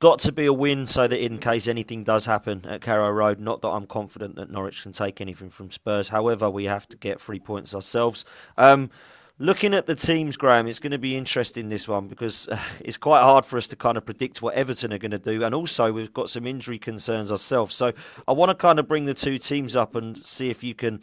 [0.00, 3.40] got to be a win so that in case anything does happen at Carrow Road,
[3.40, 6.10] not that I'm confident that Norwich can take anything from Spurs.
[6.10, 8.26] However, we have to get three points ourselves.
[8.58, 8.90] Um,
[9.40, 12.96] Looking at the teams, Graham, it's going to be interesting this one because uh, it's
[12.96, 15.52] quite hard for us to kind of predict what Everton are going to do, and
[15.52, 17.74] also we've got some injury concerns ourselves.
[17.74, 17.92] So
[18.28, 21.00] I want to kind of bring the two teams up and see if you can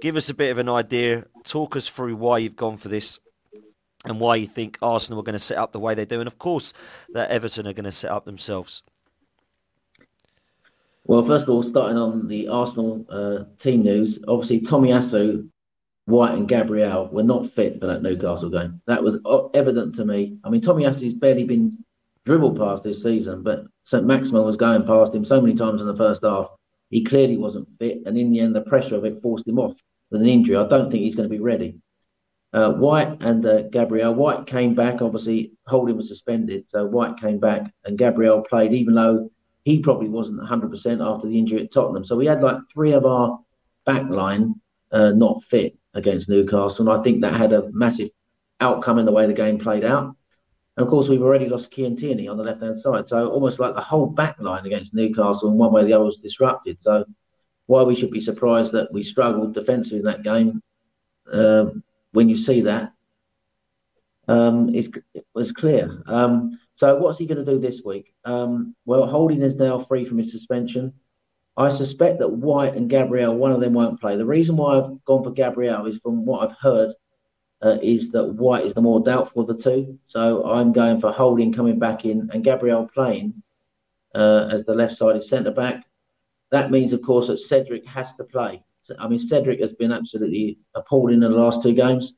[0.00, 3.20] give us a bit of an idea, talk us through why you've gone for this,
[4.06, 6.26] and why you think Arsenal are going to set up the way they do, and
[6.26, 6.72] of course
[7.12, 8.82] that Everton are going to set up themselves.
[11.04, 15.50] Well, first of all, starting on the Arsenal uh, team news, obviously Tomiyasu
[16.06, 18.80] White and Gabriel were not fit for that Newcastle game.
[18.86, 19.18] That was
[19.54, 20.36] evident to me.
[20.44, 21.78] I mean, Tommy Tomiyasu's barely been
[22.26, 24.04] dribbled past this season, but St.
[24.04, 26.48] Maximin was going past him so many times in the first half.
[26.90, 29.74] He clearly wasn't fit, and in the end, the pressure of it forced him off
[30.10, 30.56] with an injury.
[30.56, 31.78] I don't think he's going to be ready.
[32.52, 34.14] Uh, White and uh, Gabriel.
[34.14, 35.00] White came back.
[35.00, 39.30] Obviously, Holding was suspended, so White came back, and Gabriel played, even though
[39.64, 42.04] he probably wasn't 100% after the injury at Tottenham.
[42.04, 43.40] So we had like three of our
[43.86, 44.54] back line
[44.92, 48.10] uh, not fit against Newcastle, and I think that had a massive
[48.60, 50.16] outcome in the way the game played out.
[50.76, 53.06] And of course, we've already lost Kieran Tierney on the left hand side.
[53.06, 56.04] So almost like the whole back line against Newcastle in one way or the other
[56.04, 56.80] was disrupted.
[56.80, 57.04] So
[57.66, 60.62] why we should be surprised that we struggled defensively in that game,
[61.32, 61.66] uh,
[62.12, 62.92] when you see that,
[64.28, 66.02] um, it, it was clear.
[66.06, 68.12] Um, so what's he going to do this week?
[68.24, 70.92] Um, well, Holding is now free from his suspension.
[71.56, 74.16] I suspect that White and Gabriel, one of them won't play.
[74.16, 76.94] The reason why I've gone for Gabriel is from what I've heard
[77.62, 79.98] uh, is that White is the more doubtful of the two.
[80.06, 83.42] So I'm going for Holding coming back in and Gabriel playing
[84.14, 85.84] uh, as the left-sided centre back.
[86.50, 88.62] That means, of course, that Cedric has to play.
[88.98, 92.14] I mean, Cedric has been absolutely appalling in the last two games.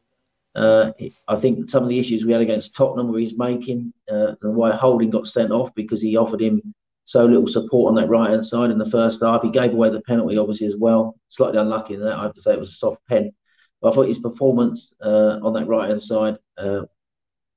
[0.55, 0.93] Uh,
[1.29, 4.57] I think some of the issues we had against Tottenham where he's making uh, and
[4.57, 6.75] why Holding got sent off because he offered him
[7.07, 9.43] so little support on that right hand side in the first half.
[9.43, 11.17] He gave away the penalty, obviously, as well.
[11.29, 12.17] Slightly unlucky in that.
[12.19, 13.31] I have to say it was a soft pen.
[13.85, 16.83] I thought his performance uh, on that right hand side uh,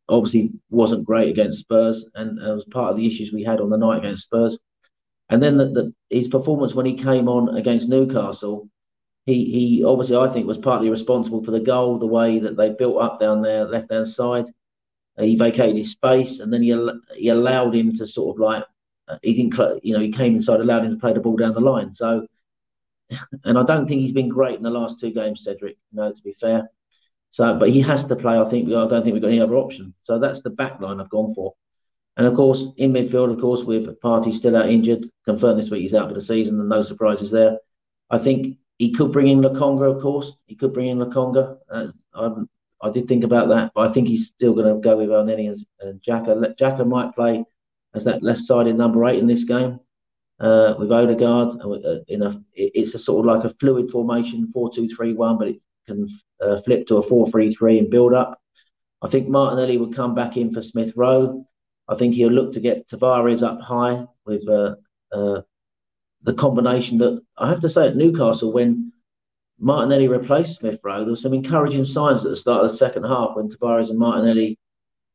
[0.07, 3.71] obviously wasn't great against Spurs, and it was part of the issues we had on
[3.71, 4.59] the night against Spurs.
[5.31, 8.69] And then the, the, his performance when he came on against Newcastle,
[9.25, 12.69] he he obviously I think was partly responsible for the goal, the way that they
[12.69, 14.45] built up down there left hand side.
[15.17, 16.77] Uh, he vacated his space, and then he
[17.15, 18.65] he allowed him to sort of like uh,
[19.21, 21.59] he didn't you know he came inside, allowed him to play the ball down the
[21.59, 21.93] line.
[21.93, 22.27] So
[23.43, 25.77] and I don't think he's been great in the last two games, Cedric.
[25.91, 26.69] No, to be fair.
[27.31, 28.39] So, but he has to play.
[28.39, 29.93] I think I don't think we've got any other option.
[30.03, 31.53] So that's the back line I've gone for.
[32.17, 35.83] And of course, in midfield, of course, with Partey still out injured, confirmed this week
[35.83, 37.57] he's out for the season, and no surprises there.
[38.09, 40.33] I think he could bring in Lokonga, of course.
[40.47, 41.57] He could bring in Lokonga.
[41.69, 44.97] Uh, I, I did think about that, but I think he's still going to go
[44.97, 46.55] with Elneny and, and Xhaka.
[46.57, 47.45] Xhaka might play
[47.95, 49.79] as that left-sided number eight in this game
[50.39, 51.59] uh, with Odegaard.
[51.61, 56.07] Uh, in a, it's a sort of like a fluid formation, four-two-three-one, but it can
[56.41, 58.39] uh, flip to a four-three-three and build up.
[59.01, 61.45] I think Martinelli would come back in for Smith Rowe.
[61.87, 64.75] I think he'll look to get Tavares up high with uh,
[65.11, 65.41] uh,
[66.21, 68.91] the combination that I have to say at Newcastle when
[69.57, 73.05] Martinelli replaced Smith Rowe, there were some encouraging signs at the start of the second
[73.05, 74.58] half when Tavares and Martinelli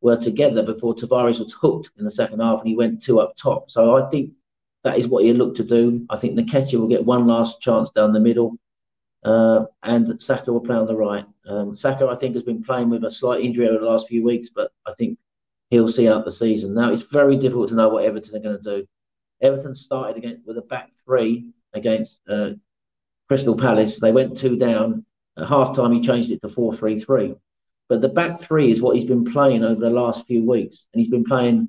[0.04, 3.34] were together before Tavares was hooked in the second half and he went two up
[3.36, 3.70] top.
[3.70, 4.32] So I think
[4.84, 6.04] that is what he looked to do.
[6.10, 8.58] I think Nketiah will get one last chance down the middle,
[9.24, 11.24] uh, and Saka will play on the right.
[11.48, 14.22] Um, Saka, I think, has been playing with a slight injury over the last few
[14.22, 15.18] weeks, but I think
[15.70, 16.74] he'll see out the season.
[16.74, 18.86] Now, it's very difficult to know what Everton are going to do.
[19.40, 22.50] Everton started with a back three against uh,
[23.28, 23.98] Crystal Palace.
[23.98, 25.06] They went two down.
[25.38, 27.34] At half time, he changed it to 4 3 3.
[27.88, 30.86] But the back three is what he's been playing over the last few weeks.
[30.92, 31.68] And he's been playing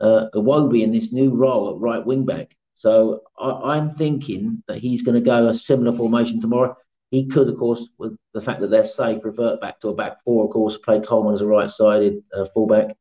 [0.00, 2.56] uh, Iwobi in this new role at right wing back.
[2.74, 6.76] So I, am thinking that he's going to go a similar formation tomorrow.
[7.10, 10.24] He could, of course, with the fact that they're safe, revert back to a back
[10.24, 12.96] four, of course, play Coleman as a right sided uh, fullback.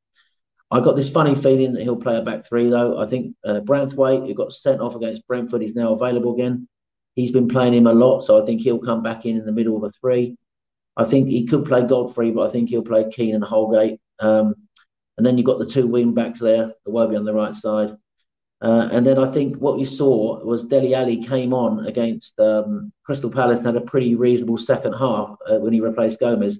[0.69, 2.99] I got this funny feeling that he'll play a back three, though.
[2.99, 6.67] I think uh, Branthwaite, who got sent off against Brentford, is now available again.
[7.15, 9.51] He's been playing him a lot, so I think he'll come back in in the
[9.51, 10.37] middle of a three.
[10.97, 13.99] I think he could play Godfrey, but I think he'll play Keane and Holgate.
[14.19, 14.55] Um,
[15.17, 17.95] and then you've got the two wing backs there, Iwobi on the right side.
[18.61, 22.93] Uh, and then I think what you saw was Dele Alli came on against um,
[23.03, 26.59] Crystal Palace and had a pretty reasonable second half uh, when he replaced Gomes.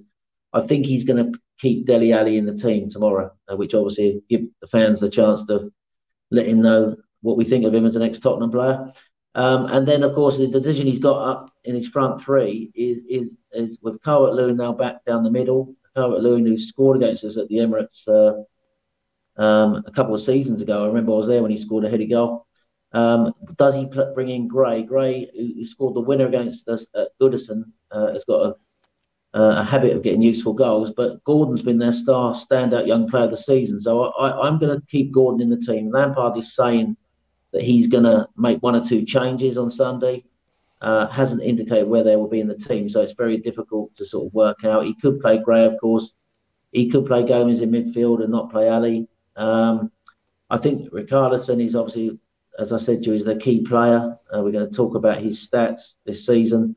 [0.51, 4.23] I think he's going to keep Dele Alli in the team tomorrow, uh, which obviously
[4.29, 5.71] give the fans the chance to
[6.31, 8.91] let him know what we think of him as an ex-Tottenham player.
[9.33, 13.03] Um, and then, of course, the decision he's got up in his front three is
[13.09, 15.73] is is with Calvert Lewin now back down the middle.
[15.95, 18.43] Calvert Lewin, who scored against us at the Emirates uh,
[19.41, 20.83] um, a couple of seasons ago.
[20.83, 22.45] I remember I was there when he scored a heady goal.
[22.93, 24.83] Um, does he bring in Gray?
[24.83, 28.57] Gray, who, scored the winner against us at Goodison, uh, has got
[29.33, 30.91] a, a, habit of getting useful goals.
[30.95, 33.79] But Gordon's been their star, standout young player of the season.
[33.79, 35.89] So I, am going to keep Gordon in the team.
[35.89, 36.97] Lampard is saying
[37.53, 40.23] that he's going to make one or two changes on Sunday.
[40.81, 44.05] Uh, hasn't indicated where they will be in the team, so it's very difficult to
[44.05, 44.85] sort of work out.
[44.85, 46.13] He could play Gray, of course.
[46.71, 49.07] He could play Gomes in midfield and not play Alli.
[49.35, 49.91] Um,
[50.49, 52.19] I think Richarlison is obviously,
[52.57, 54.17] as I said to you, is the key player.
[54.33, 56.75] Uh, we're going to talk about his stats this season.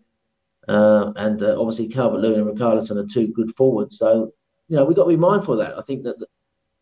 [0.68, 3.98] uh, and uh, obviously Calvert Lewin and Richarlison are two good forwards.
[3.98, 4.32] So
[4.68, 5.78] you know we've got to be mindful of that.
[5.78, 6.16] I think that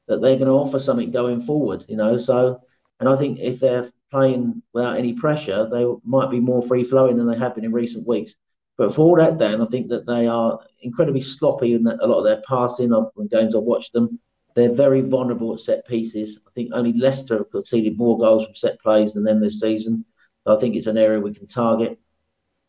[0.09, 1.85] that they're going to offer something going forward.
[1.89, 2.61] You know, so
[3.03, 7.17] and I think if they're playing without any pressure, they might be more free flowing
[7.17, 8.37] than they have been in recent weeks.
[8.79, 12.19] But for all that, Dan, I think that they are incredibly sloppy in a lot
[12.19, 12.93] of their passing.
[12.93, 14.21] Of games I've watched them,
[14.55, 16.39] they're very vulnerable at set pieces.
[16.47, 20.05] I think only Leicester have conceded more goals from set plays than them this season.
[20.45, 21.99] So I think it's an area we can target.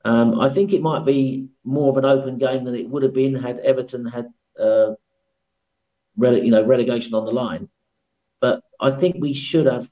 [0.05, 3.13] Um, I think it might be more of an open game than it would have
[3.13, 4.93] been had Everton had, uh,
[6.17, 7.69] rele- you know, relegation on the line.
[8.41, 9.87] But I think we should have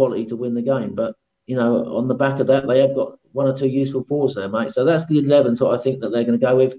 [0.00, 0.94] quality to win the game.
[0.94, 1.14] But
[1.46, 4.34] you know, on the back of that, they have got one or two useful forwards
[4.34, 4.72] there, mate.
[4.72, 5.54] So that's the eleven.
[5.56, 6.74] So I think that they're going to go with.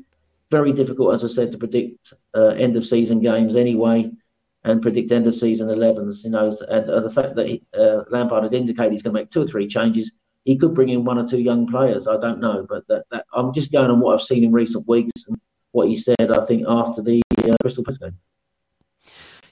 [0.50, 4.12] Very difficult, as I said, to predict uh, end of season games anyway
[4.64, 6.26] and predict end of season 11s.
[6.26, 9.22] You know, and uh, the fact that he, uh, Lampard had indicated he's going to
[9.22, 10.12] make two or three changes,
[10.44, 12.06] he could bring in one or two young players.
[12.06, 14.86] I don't know, but that, that I'm just going on what I've seen in recent
[14.90, 15.40] weeks and
[15.72, 16.32] what he said.
[16.32, 18.18] I think after the uh, Crystal Palace game.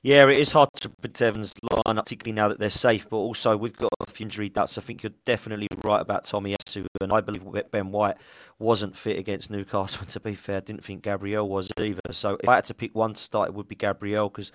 [0.01, 3.09] Yeah, it is hard to predict Evans' line, particularly now that they're safe.
[3.09, 4.77] But also, we've got a few injury doubts.
[4.77, 6.25] I think you're definitely right about
[6.69, 8.17] Tomiyasu, and I believe Ben White
[8.57, 10.01] wasn't fit against Newcastle.
[10.01, 12.01] And To be fair, I didn't think Gabriel was either.
[12.11, 14.51] So if I had to pick one to start, it would be Gabriel because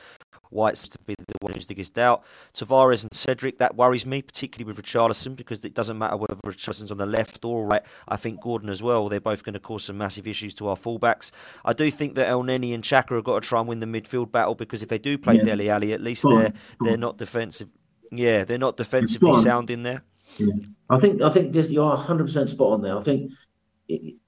[0.50, 2.22] White's to be the one who's biggest doubt.
[2.52, 6.90] Tavares and Cedric, that worries me, particularly with Richarlison, because it doesn't matter whether Richarlison's
[6.90, 7.82] on the left or right.
[8.06, 10.76] I think Gordon as well, they're both going to cause some massive issues to our
[10.76, 11.30] fullbacks.
[11.64, 14.30] I do think that Elneny and Xhaka have got to try and win the midfield
[14.30, 15.44] battle because if they do play yeah.
[15.44, 17.68] Dele Alli, at least they're they're not defensive.
[18.10, 20.02] Yeah, they're not defensively sound in there.
[20.38, 20.54] Yeah.
[20.90, 22.98] I think I think you're 100 percent spot on there.
[22.98, 23.32] I think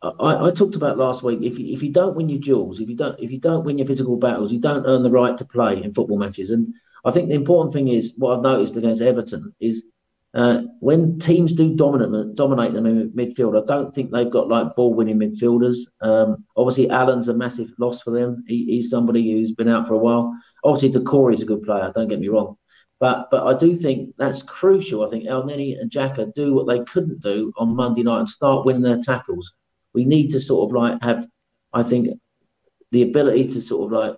[0.03, 1.41] I, I, talked about last week.
[1.43, 3.79] If you, if you don't win your duels, if you don't if you don't win
[3.79, 6.51] your physical battles, you don't earn the right to play in football matches.
[6.51, 9.85] And I think the important thing is what I've noticed against Everton is
[10.35, 13.61] uh, when teams do dominate dominate them in midfield.
[13.61, 15.79] I don't think they've got like ball winning midfielders.
[16.03, 18.45] Um, obviously, Allen's a massive loss for them.
[18.47, 20.39] He, he's somebody who's been out for a while.
[20.65, 21.91] Obviously, Doucouré is a good player.
[21.95, 22.59] Don't get me wrong.
[22.99, 25.05] But but I do think that's crucial.
[25.05, 28.65] I think Elneny and Xhaka do what they couldn't do on Monday night and start
[28.65, 29.53] winning their tackles.
[29.93, 31.27] We need to sort of like have,
[31.73, 32.19] I think,
[32.93, 34.17] the ability to sort of like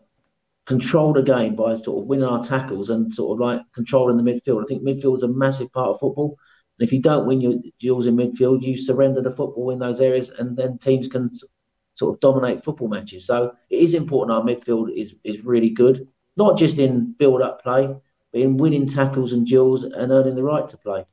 [0.67, 4.23] control the game by sort of winning our tackles and sort of like controlling the
[4.23, 4.62] midfield.
[4.62, 6.37] I think midfield is a massive part of football.
[6.79, 10.01] And if you don't win your duels in midfield, you surrender the football in those
[10.01, 11.31] areas, and then teams can
[11.95, 13.27] sort of dominate football matches.
[13.27, 17.62] So it is important our midfield is is really good, not just in build up
[17.62, 17.97] play,
[18.33, 21.05] in winning tackles and duels and earning the right to play.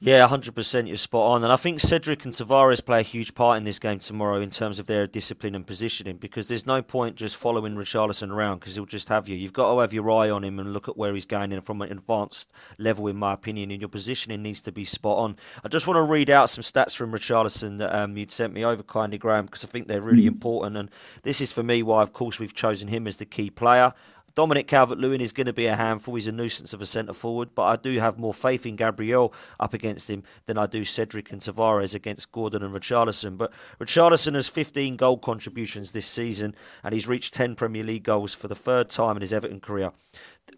[0.00, 1.42] Yeah, 100% you're spot on.
[1.42, 4.48] And I think Cedric and Tavares play a huge part in this game tomorrow in
[4.48, 8.76] terms of their discipline and positioning because there's no point just following Richarlison around because
[8.76, 9.34] he'll just have you.
[9.34, 11.62] You've got to have your eye on him and look at where he's going in
[11.62, 15.36] from an advanced level, in my opinion, and your positioning needs to be spot on.
[15.64, 18.64] I just want to read out some stats from Richarlison that um, you'd sent me
[18.64, 20.34] over kindly, Graham, because I think they're really mm-hmm.
[20.34, 20.76] important.
[20.76, 20.90] And
[21.24, 23.92] this is for me why, of course, we've chosen him as the key player.
[24.38, 26.14] Dominic Calvert Lewin is going to be a handful.
[26.14, 29.34] He's a nuisance of a centre forward, but I do have more faith in Gabriel
[29.58, 33.36] up against him than I do Cedric and Tavares against Gordon and Richarlison.
[33.36, 38.32] But Richarlison has 15 goal contributions this season, and he's reached 10 Premier League goals
[38.32, 39.90] for the third time in his Everton career.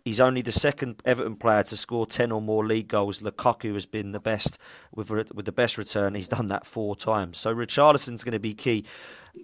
[0.05, 3.21] He's only the second Everton player to score 10 or more league goals.
[3.21, 4.59] Lukaku has been the best
[4.95, 6.15] with, with the best return.
[6.15, 7.39] He's done that four times.
[7.39, 8.85] So Richarlison's going to be key.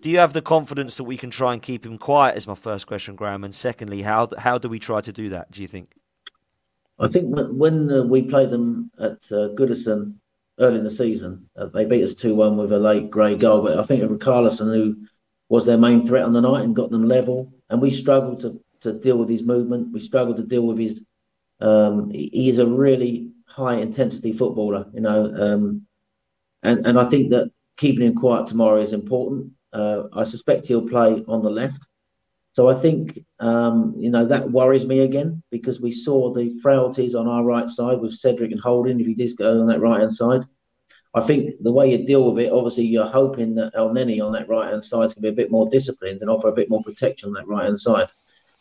[0.03, 2.37] Do you have the confidence that we can try and keep him quiet?
[2.37, 3.45] Is my first question, Graham.
[3.45, 5.51] And secondly, how how do we try to do that?
[5.51, 5.93] Do you think?
[6.99, 10.15] I think when uh, we played them at uh, Goodison
[10.59, 13.63] early in the season, uh, they beat us two one with a late Gray goal.
[13.63, 14.97] But I think it was Carlson who
[15.49, 17.53] was their main threat on the night and got them level.
[17.71, 19.93] And we struggled to to deal with his movement.
[19.93, 21.03] We struggled to deal with his.
[21.61, 25.87] Um, he, he is a really high intensity footballer, you know, um,
[26.63, 29.53] and and I think that keeping him quiet tomorrow is important.
[29.73, 31.87] Uh, I suspect he'll play on the left.
[32.53, 37.15] So I think um, you know that worries me again because we saw the frailties
[37.15, 38.99] on our right side with Cedric and Holding.
[38.99, 40.41] If he does go on that right hand side,
[41.13, 44.49] I think the way you deal with it, obviously, you're hoping that Elneny on that
[44.49, 47.29] right hand side to be a bit more disciplined and offer a bit more protection
[47.29, 48.09] on that right hand side.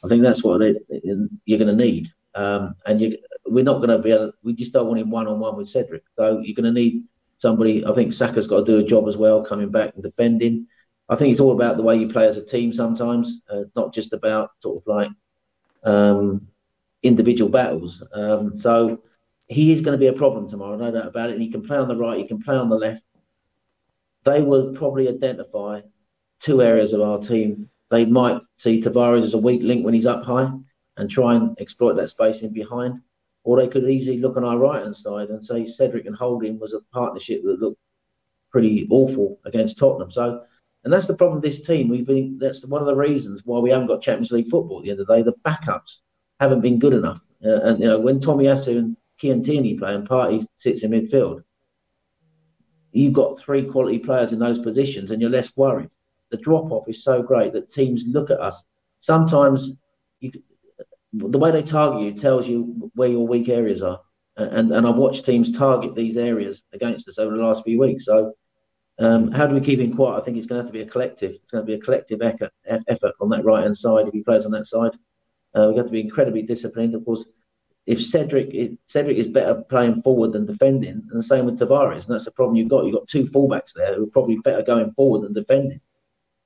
[0.04, 0.76] I think that's what they,
[1.46, 2.12] you're going to need.
[2.34, 4.32] Um, and you, we're not going to be able.
[4.44, 6.04] We just don't want him one on one with Cedric.
[6.18, 7.04] So you're going to need
[7.38, 7.86] somebody.
[7.86, 10.68] I think Saka's got to do a job as well, coming back and defending.
[11.08, 13.94] I think it's all about the way you play as a team sometimes, uh, not
[13.94, 15.10] just about sort of like
[15.84, 16.48] um,
[17.04, 18.04] individual battles.
[18.14, 19.02] Um, so
[19.48, 21.34] he is going to be a problem tomorrow, no doubt about it.
[21.34, 23.04] And he can play on the right, he can play on the left.
[24.24, 25.82] They will probably identify
[26.40, 27.70] two areas of our team.
[27.92, 30.52] They might see Tavares as a weak link when he's up high
[30.98, 33.02] and try and exploit that space in behind.
[33.44, 36.60] Or they could easily look on our right hand side and say Cedric and Holding
[36.60, 37.80] was a partnership that looked
[38.52, 40.10] pretty awful against Tottenham.
[40.10, 40.42] So,
[40.86, 41.90] and that's the problem with this team.
[41.90, 44.78] We've been that's one of the reasons why we haven't got Champions League football.
[44.80, 46.00] At the end of the day, the backups
[46.40, 47.20] haven't been good enough.
[47.44, 51.44] Uh, and you know when Tomiyasu and Kieran Tierney play and Partey sits in midfield,
[52.92, 55.90] you've got three quality players in those positions, and you're less worried.
[56.30, 58.64] The drop off is so great that teams look at us.
[59.00, 59.72] Sometimes
[60.20, 60.32] you,
[61.14, 64.00] the way they target you tells you where your weak areas are
[64.38, 68.06] and and I've watched teams target these areas against us over the last few weeks.
[68.06, 68.34] So,
[69.00, 70.22] um, how do we keep him quiet?
[70.22, 71.32] I think it's going to have to be a collective.
[71.32, 74.24] It's going to be a collective effort, effort on that right hand side if he
[74.24, 74.92] plays on that side.
[75.54, 76.96] Uh, we have got to be incredibly disciplined.
[76.96, 77.26] Of course,
[77.86, 82.14] if Cedric Cedric is better playing forward than defending, and the same with Tavares, and
[82.14, 82.86] that's the problem you've got.
[82.86, 85.82] You've got two fullbacks there who are probably better going forward than defending.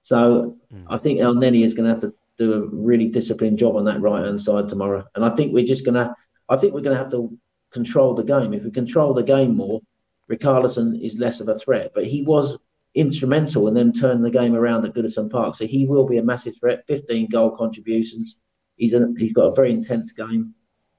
[0.04, 0.86] So mm.
[0.90, 3.86] I think El Elneny is going to have to do a really disciplined job on
[3.86, 5.06] that right hand side tomorrow.
[5.16, 6.16] And I think we're just going to,
[6.48, 7.38] I think we're going to have to
[7.72, 8.54] control the game.
[8.54, 9.82] If we control the game more,
[10.30, 11.92] Richarlison is less of a threat.
[11.94, 12.58] But he was
[12.96, 15.56] instrumental in them turning the game around at Goodison Park.
[15.56, 16.86] So he will be a massive threat.
[16.88, 18.38] 15 goal contributions.
[18.76, 20.54] He's a, he's got a very intense game.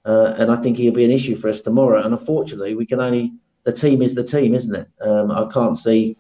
[0.04, 2.02] Uh, and I think he'll be an issue for us tomorrow.
[2.02, 3.32] And unfortunately, we can only
[3.64, 4.88] the team is the team, isn't it?
[5.00, 6.16] Um, I can't see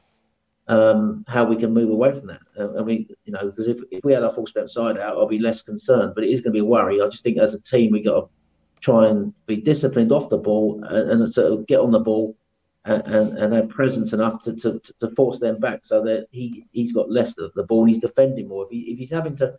[0.68, 2.40] um, how we can move away from that.
[2.58, 5.16] Uh, and we, you know, because if, if we had our full step side out,
[5.16, 6.12] I'll be less concerned.
[6.14, 7.00] But it is going to be a worry.
[7.00, 8.28] I just think as a team, we got to
[8.80, 12.36] try and be disciplined off the ball and, and sort of get on the ball
[12.84, 16.92] and, and, have presence enough to, to, to force them back so that he, he's
[16.92, 18.64] got less of the ball and he's defending more.
[18.64, 19.58] If, he, if he's having to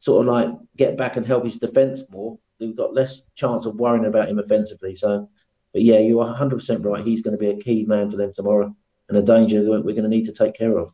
[0.00, 3.76] sort of like get back and help his defence more, we've got less chance of
[3.76, 4.96] worrying about him offensively.
[4.96, 5.30] So,
[5.72, 7.04] but yeah, you're 100% right.
[7.04, 8.74] He's going to be a key man for them tomorrow
[9.08, 10.92] and a danger that we're going to need to take care of.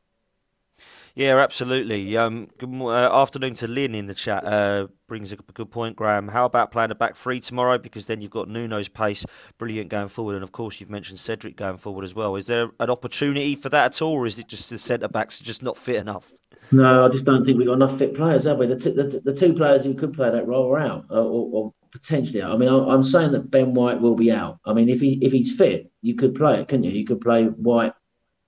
[1.16, 2.16] Yeah, absolutely.
[2.16, 4.44] Um, good uh, afternoon to Lynn in the chat.
[4.44, 6.28] Uh, brings a good point, Graham.
[6.28, 7.78] How about playing a back three tomorrow?
[7.78, 9.24] Because then you've got Nuno's pace,
[9.56, 12.34] brilliant going forward, and of course you've mentioned Cedric going forward as well.
[12.34, 15.38] Is there an opportunity for that at all, or is it just the centre backs
[15.38, 16.32] just not fit enough?
[16.72, 18.66] No, I just don't think we've got enough fit players, have we?
[18.66, 21.22] The, t- the, t- the two players who could play that role are out, uh,
[21.22, 22.50] or, or, potentially out.
[22.50, 24.58] I mean, I'm saying that Ben White will be out.
[24.66, 26.90] I mean, if he if he's fit, you could play it, couldn't you?
[26.90, 27.92] You could play White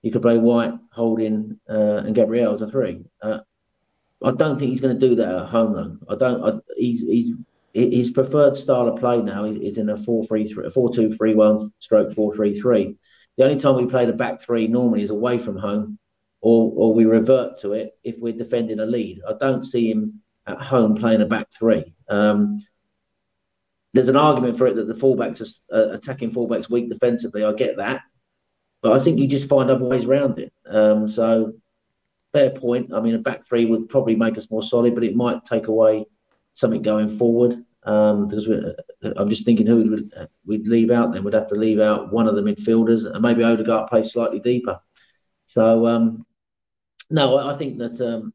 [0.01, 3.03] you could play White, Holding, uh, and Gabriel as a three.
[3.21, 3.39] Uh,
[4.23, 6.13] I don't think he's going to do that at home though.
[6.13, 6.43] I don't.
[6.43, 7.33] I, he's he's
[7.73, 12.97] his preferred style of play now is, is in a 4-3-3, 4-2-3-1 stroke 4-3-3.
[13.37, 15.99] The only time we play the back three normally is away from home,
[16.41, 19.21] or or we revert to it if we're defending a lead.
[19.27, 21.93] I don't see him at home playing a back three.
[22.09, 22.65] Um,
[23.93, 25.41] there's an argument for it that the fullbacks
[25.71, 27.43] are uh, attacking fullbacks weak defensively.
[27.43, 28.01] I get that,
[28.81, 30.53] but I think you just find other ways around it.
[30.69, 31.53] Um, so
[32.33, 32.93] fair point.
[32.93, 35.67] I mean, a back three would probably make us more solid, but it might take
[35.67, 36.05] away
[36.53, 37.63] something going forward.
[37.83, 38.73] Um, because uh,
[39.15, 41.23] I'm just thinking who would uh, we'd leave out then.
[41.23, 44.79] We'd have to leave out one of the midfielders and maybe Odegaard play slightly deeper.
[45.45, 46.25] So um,
[47.09, 48.33] no, I think that um,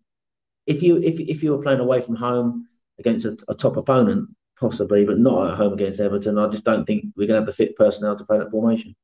[0.67, 2.69] if you if if you were playing away from home
[2.99, 6.87] against a, a, top opponent, possibly, but not at home against Everton, I just don't
[6.87, 8.95] think we're going to have the fit personnel to play that formation.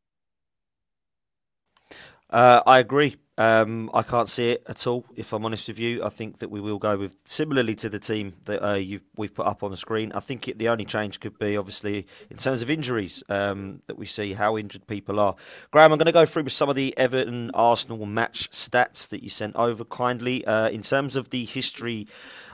[2.31, 3.17] Uh, I agree.
[3.39, 5.07] Um, I can't see it at all.
[5.15, 8.01] If I'm honest with you, I think that we will go with similarly to the
[8.01, 10.11] team that uh, you've we've put up on the screen.
[10.13, 13.97] I think it, the only change could be obviously in terms of injuries um, that
[13.97, 15.37] we see how injured people are.
[15.71, 19.23] Graham, I'm going to go through with some of the Everton Arsenal match stats that
[19.23, 20.45] you sent over kindly.
[20.45, 22.09] Uh, in terms of the history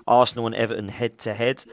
[0.06, 1.64] Arsenal and Everton head to head.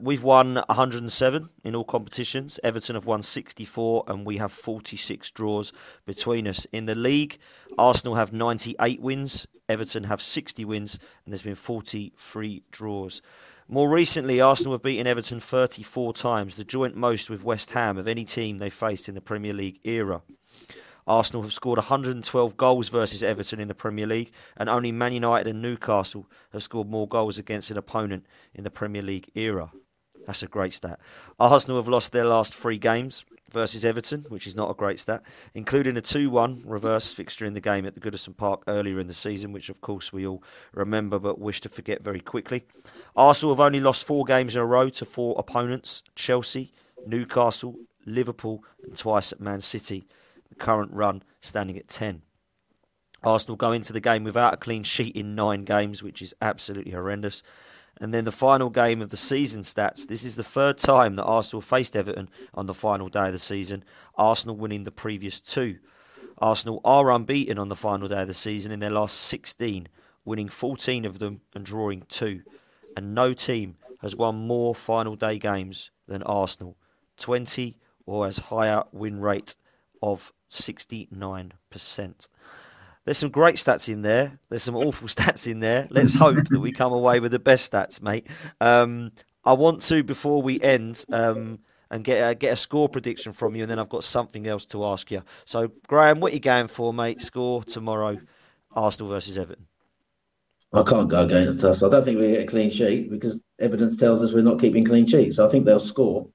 [0.00, 2.60] We've won 107 in all competitions.
[2.62, 5.72] Everton have won 64, and we have 46 draws
[6.04, 6.66] between us.
[6.72, 7.38] In the league,
[7.78, 13.20] Arsenal have 98 wins, Everton have 60 wins, and there's been 43 draws.
[13.68, 18.06] More recently, Arsenal have beaten Everton 34 times, the joint most with West Ham of
[18.06, 20.22] any team they faced in the Premier League era.
[21.06, 25.46] Arsenal have scored 112 goals versus Everton in the Premier League, and only Man United
[25.46, 29.70] and Newcastle have scored more goals against an opponent in the Premier League era.
[30.26, 30.98] That's a great stat.
[31.38, 35.22] Arsenal have lost their last three games versus Everton, which is not a great stat,
[35.54, 39.06] including a 2 1 reverse fixture in the game at the Goodison Park earlier in
[39.06, 40.42] the season, which of course we all
[40.72, 42.64] remember but wish to forget very quickly.
[43.14, 46.72] Arsenal have only lost four games in a row to four opponents Chelsea,
[47.06, 50.08] Newcastle, Liverpool, and twice at Man City
[50.48, 52.22] the current run standing at 10.
[53.22, 56.92] Arsenal go into the game without a clean sheet in nine games, which is absolutely
[56.92, 57.42] horrendous.
[58.00, 60.06] And then the final game of the season stats.
[60.06, 63.38] This is the third time that Arsenal faced Everton on the final day of the
[63.38, 63.84] season,
[64.16, 65.78] Arsenal winning the previous two.
[66.38, 69.88] Arsenal are unbeaten on the final day of the season in their last 16,
[70.24, 72.42] winning 14 of them and drawing two.
[72.94, 76.76] And no team has won more final day games than Arsenal
[77.16, 79.56] 20 or as higher win rate
[80.02, 82.28] of 69%.
[83.04, 84.38] there's some great stats in there.
[84.48, 85.88] There's some awful stats in there.
[85.90, 88.26] Let's hope that we come away with the best stats, mate.
[88.60, 89.12] Um,
[89.44, 93.54] I want to before we end um, and get a, get a score prediction from
[93.54, 95.22] you, and then I've got something else to ask you.
[95.44, 97.20] So, Graham, what are you going for, mate?
[97.20, 98.18] Score tomorrow,
[98.72, 99.66] Arsenal versus Everton.
[100.72, 101.82] I can't go against us.
[101.82, 104.84] I don't think we get a clean sheet because evidence tells us we're not keeping
[104.84, 105.36] clean sheets.
[105.36, 106.28] So I think they'll score.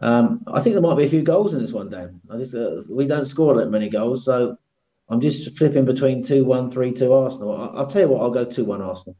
[0.00, 2.20] Um, I think there might be a few goals in this one, Dan.
[2.38, 4.58] Just, uh, we don't score that many goals, so
[5.08, 7.56] I'm just flipping between 2 1, 3 2 Arsenal.
[7.56, 9.16] I- will tell you what, I'll go 2 1 Arsenal.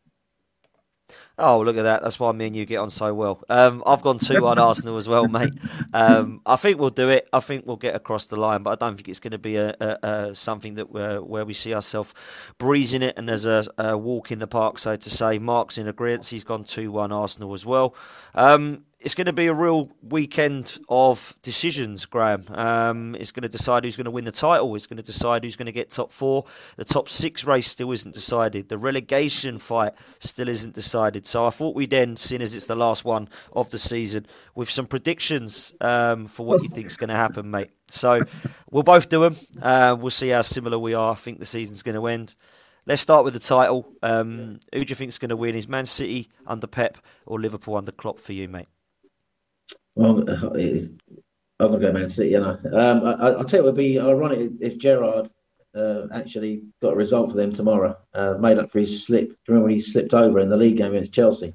[1.38, 2.02] Oh, look at that.
[2.02, 3.42] That's why me and you get on so well.
[3.50, 5.52] Um, I've gone 2 1 Arsenal as well, mate.
[5.92, 7.28] Um, I think we'll do it.
[7.30, 9.56] I think we'll get across the line, but I don't think it's going to be
[9.56, 12.14] a, a, a something that we're, where we see ourselves
[12.56, 15.38] breezing it and there's a, a, walk in the park, so to say.
[15.38, 16.26] Mark's in agreement.
[16.26, 17.94] He's gone 2 1 Arsenal as well.
[18.34, 22.44] Um, it's going to be a real weekend of decisions, Graham.
[22.48, 24.74] Um, it's going to decide who's going to win the title.
[24.74, 26.44] It's going to decide who's going to get top four.
[26.76, 28.68] The top six race still isn't decided.
[28.68, 31.26] The relegation fight still isn't decided.
[31.26, 34.70] So I thought we'd end, seeing as it's the last one of the season, with
[34.70, 37.70] some predictions um, for what you think is going to happen, mate.
[37.88, 38.22] So
[38.70, 39.36] we'll both do them.
[39.60, 41.12] Uh, we'll see how similar we are.
[41.12, 42.34] I think the season's going to end.
[42.86, 43.92] Let's start with the title.
[44.02, 45.54] Um, who do you think is going to win?
[45.54, 48.68] Is Man City under Pep or Liverpool under Klopp for you, mate?
[49.96, 50.24] Well, I'm
[51.68, 52.58] going to go Man City, you know.
[52.72, 55.30] Um, I, will tell you, it would be ironic if Gerrard
[55.74, 59.28] uh, actually got a result for them tomorrow, uh, made up for his slip.
[59.28, 61.54] Do you Remember when he slipped over in the league game against Chelsea?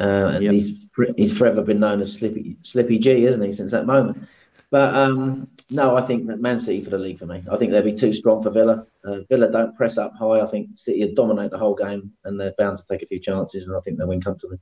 [0.00, 0.54] Uh, and yep.
[0.54, 4.26] he's he's forever been known as Slippy Slippy G, isn't he, since that moment?
[4.70, 7.44] But um, no, I think that Man City for the league for me.
[7.50, 8.86] I think they'll be too strong for Villa.
[9.04, 10.40] Uh, Villa don't press up high.
[10.40, 13.66] I think City dominate the whole game, and they're bound to take a few chances,
[13.66, 14.58] and I think they'll win comfortably.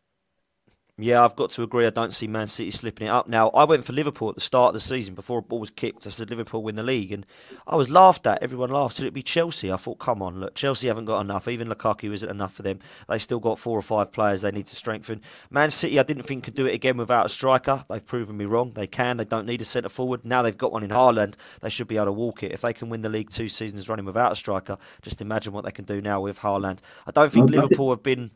[0.98, 1.86] Yeah, I've got to agree.
[1.86, 3.26] I don't see Man City slipping it up.
[3.26, 5.70] Now, I went for Liverpool at the start of the season before a ball was
[5.70, 6.06] kicked.
[6.06, 7.24] I said Liverpool win the league, and
[7.66, 8.42] I was laughed at.
[8.42, 8.96] Everyone laughed.
[8.96, 9.72] Said it'd be Chelsea.
[9.72, 11.48] I thought, come on, look, Chelsea haven't got enough.
[11.48, 12.80] Even Lukaku isn't enough for them.
[13.08, 15.22] They still got four or five players they need to strengthen.
[15.50, 17.84] Man City, I didn't think could do it again without a striker.
[17.88, 18.72] They've proven me wrong.
[18.72, 19.16] They can.
[19.16, 20.24] They don't need a centre forward.
[20.24, 21.34] Now they've got one in Haaland.
[21.60, 22.52] They should be able to walk it.
[22.52, 25.64] If they can win the league two seasons running without a striker, just imagine what
[25.64, 26.80] they can do now with Haaland.
[27.06, 28.32] I don't think Liverpool have been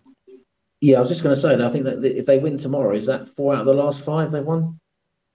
[0.84, 2.94] yeah, I was just going to say that I think that if they win tomorrow,
[2.94, 4.78] is that four out of the last five they won?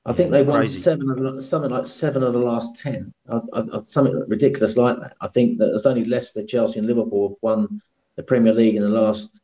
[0.05, 0.79] I think they won crazy.
[0.79, 5.15] seven, something like seven of the last ten, I, I, something ridiculous like that.
[5.21, 7.81] I think that there's only Leicester, Chelsea, and Liverpool have won
[8.15, 9.39] the Premier League in the last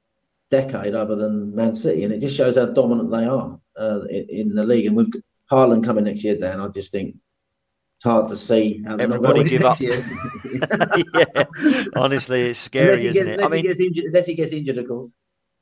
[0.51, 4.29] decade, other than Man City, and it just shows how dominant they are uh, in,
[4.29, 4.85] in, the league.
[4.85, 5.11] And with
[5.51, 7.15] Haaland coming next year, Dan, I just think
[7.97, 8.83] it's hard to see.
[8.85, 9.79] How everybody give up.
[9.81, 11.45] yeah,
[11.95, 13.43] honestly, it's scary, isn't it?
[13.43, 15.11] I mean, injured, unless he gets injured, of course.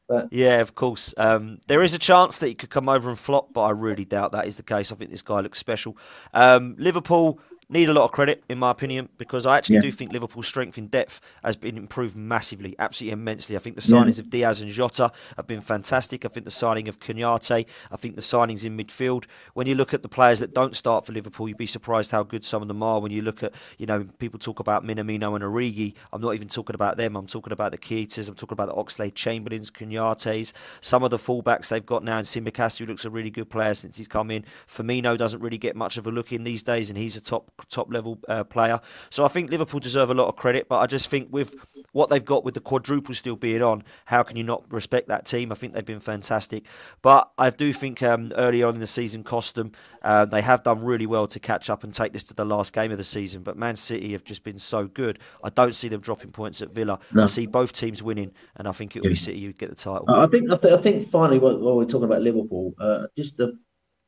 [0.07, 1.13] But yeah, of course.
[1.17, 4.05] Um, there is a chance that he could come over and flop, but I really
[4.05, 4.91] doubt that is the case.
[4.91, 5.97] I think this guy looks special.
[6.33, 7.39] Um, Liverpool
[7.73, 9.81] need a lot of credit, in my opinion, because I actually yeah.
[9.81, 13.55] do think Liverpool's strength in depth has been improved massively, absolutely immensely.
[13.55, 14.21] I think the signings yeah.
[14.21, 16.23] of Diaz and Jota have been fantastic.
[16.23, 19.25] I think the signing of Konaté, I think the signings in midfield.
[19.53, 22.23] When you look at the players that don't start for Liverpool, you'd be surprised how
[22.23, 23.01] good some of them are.
[23.01, 26.47] When you look at, you know, people talk about Minamino and Origi, I'm not even
[26.47, 27.15] talking about them.
[27.15, 31.17] I'm talking about the Keitas, I'm talking about the Oxlade Chamberlains, Konatés, some of the
[31.17, 32.19] fullbacks they've got now.
[32.19, 34.45] And Tsimikas, who looks a really good player since he's come in.
[34.67, 37.51] Firmino doesn't really get much of a look in these days, and he's a top
[37.69, 38.79] top level uh, player.
[39.09, 41.55] So I think Liverpool deserve a lot of credit, but I just think with
[41.91, 45.25] what they've got with the quadruple still being on, how can you not respect that
[45.25, 45.51] team?
[45.51, 46.65] I think they've been fantastic,
[47.01, 49.71] but I do think um, early on in the season cost them.
[50.01, 52.73] Uh, they have done really well to catch up and take this to the last
[52.73, 55.19] game of the season, but Man City have just been so good.
[55.43, 56.99] I don't see them dropping points at Villa.
[57.13, 57.23] No.
[57.23, 59.13] I see both teams winning, and I think it will yeah.
[59.13, 60.05] be City who get the title.
[60.09, 63.37] I think I, th- I think finally, while, while, we're talking about Liverpool, uh, just
[63.37, 63.57] the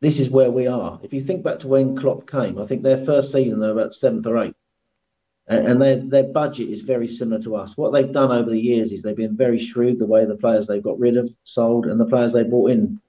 [0.01, 0.99] this is where we are.
[1.03, 3.79] If you think back to when Klopp came, I think their first season they were
[3.79, 4.55] about seventh or eighth,
[5.47, 7.77] and their their budget is very similar to us.
[7.77, 10.67] What they've done over the years is they've been very shrewd the way the players
[10.67, 12.99] they've got rid of, sold, and the players they brought in,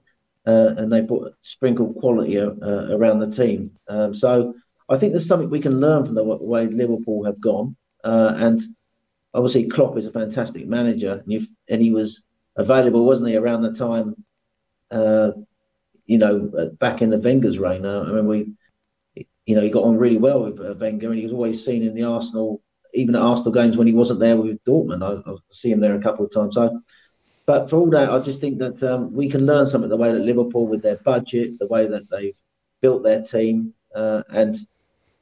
[0.47, 2.51] uh, and they put sprinkled quality uh,
[2.97, 3.73] around the team.
[3.89, 4.55] Um, so
[4.89, 8.61] I think there's something we can learn from the way Liverpool have gone, uh, and
[9.35, 12.23] obviously Klopp is a fantastic manager, and, and he was
[12.57, 14.15] available, wasn't he, around the time
[14.91, 15.33] uh,
[16.07, 17.85] you know, back in the Wenger's reign.
[17.85, 18.53] I remember we,
[19.45, 21.83] you know, he got on really well with uh, Wenger, and he was always seen
[21.83, 22.63] in the Arsenal,
[22.95, 25.03] even at Arsenal games when he wasn't there with Dortmund.
[25.03, 26.55] I, I see him there a couple of times.
[26.55, 26.81] So,
[27.47, 30.13] but for all that, I just think that um, we can learn something the way
[30.13, 32.37] that Liverpool, with their budget, the way that they've
[32.81, 34.57] built their team, uh, and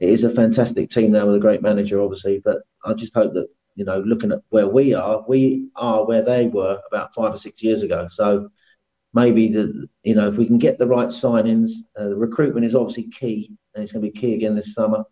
[0.00, 2.40] it is a fantastic team now with a great manager, obviously.
[2.44, 6.22] But I just hope that you know, looking at where we are, we are where
[6.22, 8.08] they were about five or six years ago.
[8.10, 8.50] So
[9.14, 12.74] maybe the you know if we can get the right signings, uh, the recruitment is
[12.74, 15.04] obviously key, and it's going to be key again this summer.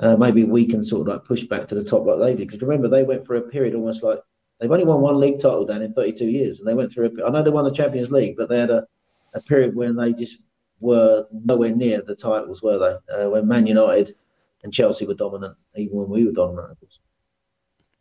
[0.00, 2.48] uh, maybe we can sort of like push back to the top like they did.
[2.48, 4.20] Because remember, they went for a period almost like
[4.60, 7.06] they've only won one league title down in 32 years, and they went through.
[7.06, 8.86] A, I know they won the Champions League, but they had a,
[9.34, 10.38] a period when they just
[10.80, 13.14] were nowhere near the titles, were they?
[13.14, 14.14] Uh, when Man United
[14.62, 16.72] and Chelsea were dominant, even when we were dominant.
[16.72, 17.00] Of course.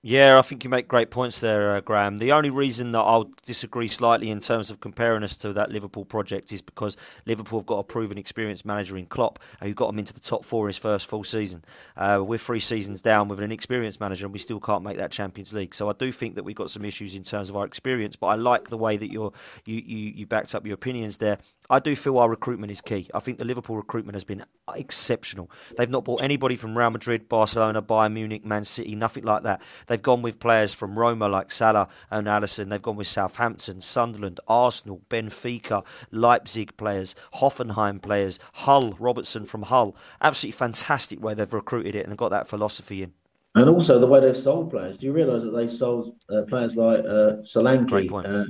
[0.07, 2.19] Yeah, I think you make great points there, uh, Graham.
[2.19, 6.05] The only reason that I'll disagree slightly in terms of comparing us to that Liverpool
[6.05, 6.95] project is because
[7.25, 10.45] Liverpool have got a proven, experienced manager in Klopp, who got them into the top
[10.45, 11.65] four in his first full season.
[11.97, 15.09] Uh, we're three seasons down with an inexperienced manager, and we still can't make that
[15.09, 15.73] Champions League.
[15.73, 18.15] So I do think that we've got some issues in terms of our experience.
[18.15, 19.33] But I like the way that you're,
[19.65, 21.39] you you you backed up your opinions there.
[21.69, 23.09] I do feel our recruitment is key.
[23.13, 24.45] I think the Liverpool recruitment has been
[24.75, 25.49] exceptional.
[25.77, 29.61] They've not bought anybody from Real Madrid, Barcelona, Bayern Munich, Man City, nothing like that.
[29.87, 32.69] They've gone with players from Roma like Salah and Alisson.
[32.69, 39.95] They've gone with Southampton, Sunderland, Arsenal, Benfica, Leipzig players, Hoffenheim players, Hull, Robertson from Hull.
[40.21, 43.13] Absolutely fantastic way they've recruited it and got that philosophy in.
[43.55, 44.97] And also the way they've sold players.
[44.97, 48.11] Do you realise that they sold uh, players like uh, Solanke?
[48.11, 48.49] Uh,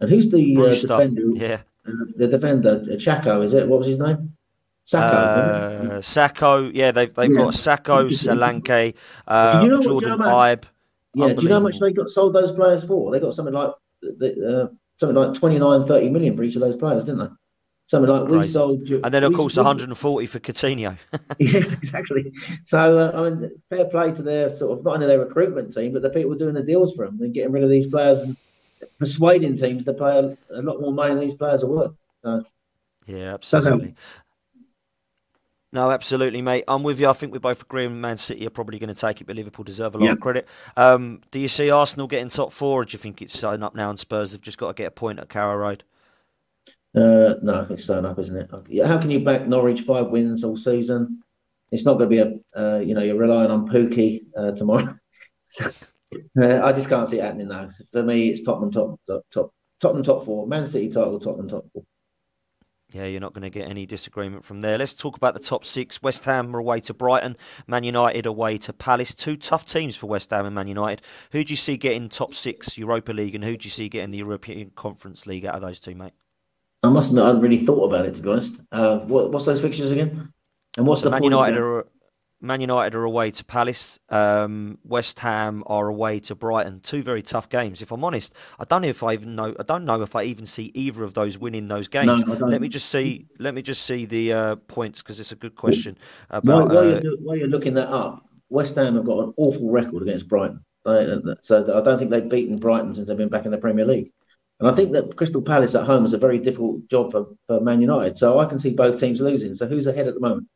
[0.00, 1.30] and who's the uh, defender?
[1.34, 1.60] Yeah
[2.16, 3.68] the defender, Chaco, is it?
[3.68, 4.36] What was his name?
[4.86, 5.00] Sakho.
[5.00, 7.36] Uh, Sakho, yeah, they've they've yeah.
[7.38, 8.94] got Sakho, Solanke,
[9.26, 10.64] uh, you know Jordan Ibe.
[11.14, 13.10] Yeah, do you know how much they got sold those players for?
[13.10, 13.70] They got something like
[14.04, 14.66] uh,
[14.98, 17.34] something like 29, 30 million for each of those players, didn't they?
[17.88, 18.36] Something like Crazy.
[18.36, 20.96] we sold, and then of course 140 for Coutinho.
[21.38, 22.32] yeah, exactly.
[22.64, 25.92] So uh, I mean, fair play to their sort of not only their recruitment team,
[25.92, 28.36] but the people doing the deals for them and getting rid of these players and
[28.98, 31.92] persuading teams to pay a, a lot more money than these players are worth.
[32.22, 32.44] So,
[33.06, 33.94] yeah, absolutely.
[35.72, 36.64] No, absolutely, mate.
[36.68, 37.08] I'm with you.
[37.08, 37.86] I think we're both agree.
[37.86, 40.48] Man City are probably going to take it, but Liverpool deserve a lot of credit.
[40.76, 43.74] Um, do you see Arsenal getting top four, or do you think it's sewn up
[43.74, 45.84] now and Spurs have just got to get a point at Carrow Road?
[46.94, 48.86] Uh, no, it's sewn up, isn't it?
[48.86, 51.22] How can you back Norwich five wins all season?
[51.70, 54.96] It's not going to be a, uh, you know, you're relying on Pukki uh, tomorrow.
[56.40, 57.68] Uh, I just can't see it happening now.
[57.92, 61.64] For me, it's Tottenham top, top, top, Tottenham top four, Man City title, Tottenham top
[61.72, 61.82] four.
[62.94, 64.78] Yeah, you're not going to get any disagreement from there.
[64.78, 66.02] Let's talk about the top six.
[66.02, 67.36] West Ham are away to Brighton,
[67.66, 69.12] Man United away to Palace.
[69.12, 71.04] Two tough teams for West Ham and Man United.
[71.32, 74.12] Who do you see getting top six Europa League, and who do you see getting
[74.12, 76.12] the European Conference League out of those two, mate?
[76.84, 78.54] I must admit, I hadn't really thought about it to be honest.
[78.70, 80.32] Uh, what, what's those fixtures again?
[80.76, 81.86] And what's so the Man United are
[82.40, 83.98] Man United are away to Palace.
[84.10, 86.80] Um, West Ham are away to Brighton.
[86.80, 87.80] Two very tough games.
[87.80, 89.54] If I'm honest, I don't know if I even know.
[89.58, 92.24] I don't know if I even see either of those winning those games.
[92.24, 93.26] No, let me just see.
[93.38, 95.96] Let me just see the uh, points because it's a good question.
[96.28, 99.34] About while, while, uh, you're, while, you're, looking that up, West Ham have got an
[99.38, 100.62] awful record against Brighton.
[100.84, 104.12] So I don't think they've beaten Brighton since they've been back in the Premier League.
[104.60, 107.60] And I think that Crystal Palace at home is a very difficult job for, for
[107.60, 108.16] Man United.
[108.16, 109.54] So I can see both teams losing.
[109.54, 110.48] So who's ahead at the moment?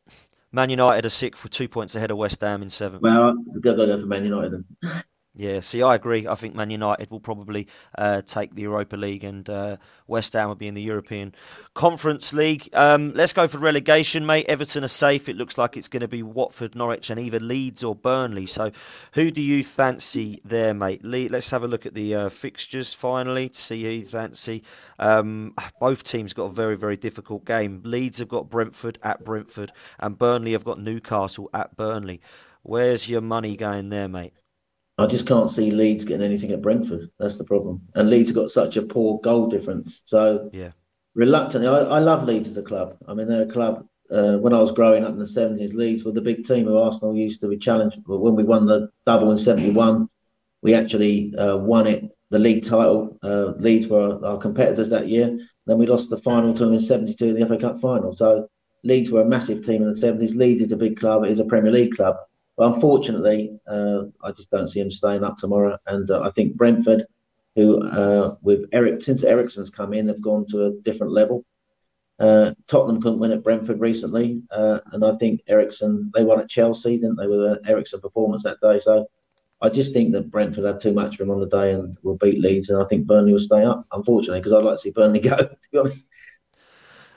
[0.53, 3.03] Man United are sixth with two points ahead of West Ham in seventh.
[3.03, 5.03] Well, I've got to go for Man United then.
[5.33, 6.27] Yeah, see, I agree.
[6.27, 7.65] I think Man United will probably
[7.97, 11.33] uh, take the Europa League and uh, West Ham will be in the European
[11.73, 12.67] Conference League.
[12.73, 14.45] Um, let's go for relegation, mate.
[14.49, 15.29] Everton are safe.
[15.29, 18.45] It looks like it's going to be Watford, Norwich, and either Leeds or Burnley.
[18.45, 18.71] So,
[19.13, 21.01] who do you fancy there, mate?
[21.05, 24.63] Le- let's have a look at the uh, fixtures finally to see who you fancy.
[24.99, 27.81] Um, both teams got a very, very difficult game.
[27.85, 32.19] Leeds have got Brentford at Brentford, and Burnley have got Newcastle at Burnley.
[32.63, 34.33] Where's your money going there, mate?
[34.97, 37.09] I just can't see Leeds getting anything at Brentford.
[37.17, 37.81] That's the problem.
[37.95, 40.01] And Leeds have got such a poor goal difference.
[40.05, 40.71] So yeah,
[41.15, 42.97] reluctantly, I, I love Leeds as a club.
[43.07, 43.87] I mean, they're a club.
[44.11, 46.77] Uh, when I was growing up in the seventies, Leeds were the big team who
[46.77, 48.03] Arsenal used to be challenged.
[48.05, 50.09] But when we won the double in '71,
[50.61, 53.17] we actually uh, won it, the league title.
[53.23, 55.39] Uh, Leeds were our competitors that year.
[55.65, 58.13] Then we lost the final to them in '72 in the FA Cup final.
[58.13, 58.49] So
[58.83, 60.35] Leeds were a massive team in the '70s.
[60.35, 61.23] Leeds is a big club.
[61.23, 62.17] It is a Premier League club.
[62.61, 65.79] But unfortunately, uh, I just don't see him staying up tomorrow.
[65.87, 67.07] And uh, I think Brentford,
[67.55, 71.43] who uh, with Eric since Eriksen's come in, have gone to a different level.
[72.19, 76.51] Uh, Tottenham couldn't win at Brentford recently, uh, and I think Eriksen they won at
[76.51, 78.77] Chelsea, didn't they, with an Eriksen performance that day?
[78.77, 79.07] So
[79.63, 82.17] I just think that Brentford had too much for him on the day and will
[82.17, 83.87] beat Leeds, and I think Burnley will stay up.
[83.91, 85.35] Unfortunately, because I'd like to see Burnley go.
[85.35, 86.03] To be honest.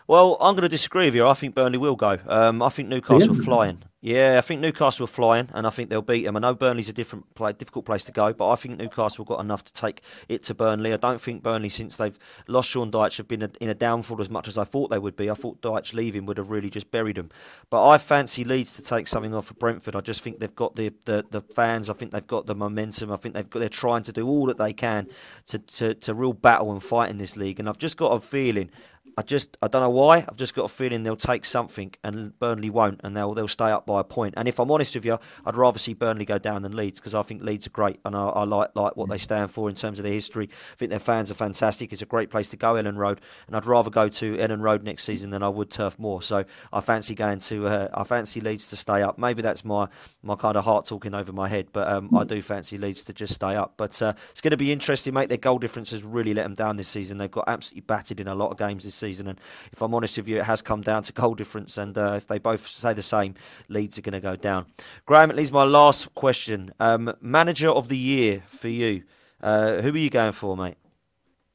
[0.07, 1.27] Well, I'm going to disagree with you.
[1.27, 2.19] I think Burnley will go.
[2.27, 3.41] Um, I think Newcastle yeah.
[3.41, 3.83] are flying.
[4.03, 6.37] Yeah, I think Newcastle are flying, and I think they'll beat them.
[6.37, 9.29] I know Burnley's a different play, difficult place to go, but I think Newcastle have
[9.29, 10.93] got enough to take it to Burnley.
[10.93, 14.29] I don't think Burnley, since they've lost Sean Dyche, have been in a downfall as
[14.29, 15.31] much as I thought they would be.
[15.31, 17.31] I thought Dyche leaving would have really just buried them.
[17.71, 19.97] But I fancy Leeds to take something off of Brentford.
[19.97, 21.89] I just think they've got the, the, the fans.
[21.89, 23.11] I think they've got the momentum.
[23.11, 25.09] I think they've got they're trying to do all that they can
[25.47, 27.59] to, to, to real battle and fight in this league.
[27.59, 28.71] And I've just got a feeling
[29.17, 30.19] I just I don't know why.
[30.29, 33.71] I've just got a feeling they'll take something and Burnley won't, and they'll they'll stay
[33.71, 34.35] up by a point.
[34.37, 37.15] And if I'm honest with you, I'd rather see Burnley go down than Leeds because
[37.15, 39.75] I think Leeds are great and I, I, like like what they stand for in
[39.75, 40.49] terms of their history.
[40.73, 41.93] I think their fans are fantastic.
[41.93, 44.83] It's a great place to go, Elland Road, and I'd rather go to Elland Road
[44.83, 46.23] next season than I would Turf Moor.
[46.23, 49.19] So I fancy going to uh, I fancy Leeds to stay up.
[49.19, 49.89] Maybe that's my
[50.23, 53.13] my kind of heart talking over my head, but um, I do fancy Leeds to
[53.13, 53.75] just stay up.
[53.77, 55.29] But uh, it's going to be interesting, mate.
[55.29, 57.19] Their goal difference has really let them down this season.
[57.19, 59.39] They've got absolutely battered in a lot of games this season, and
[59.73, 61.79] if I'm honest with you, it has come down to goal difference.
[61.79, 63.35] And uh, if they both say the same,
[63.69, 64.67] Leeds are going to go down.
[65.07, 66.73] Graham, it leaves my last question.
[66.81, 69.05] Um, manager of the year for you.
[69.41, 70.77] Uh, who are you going for, mate?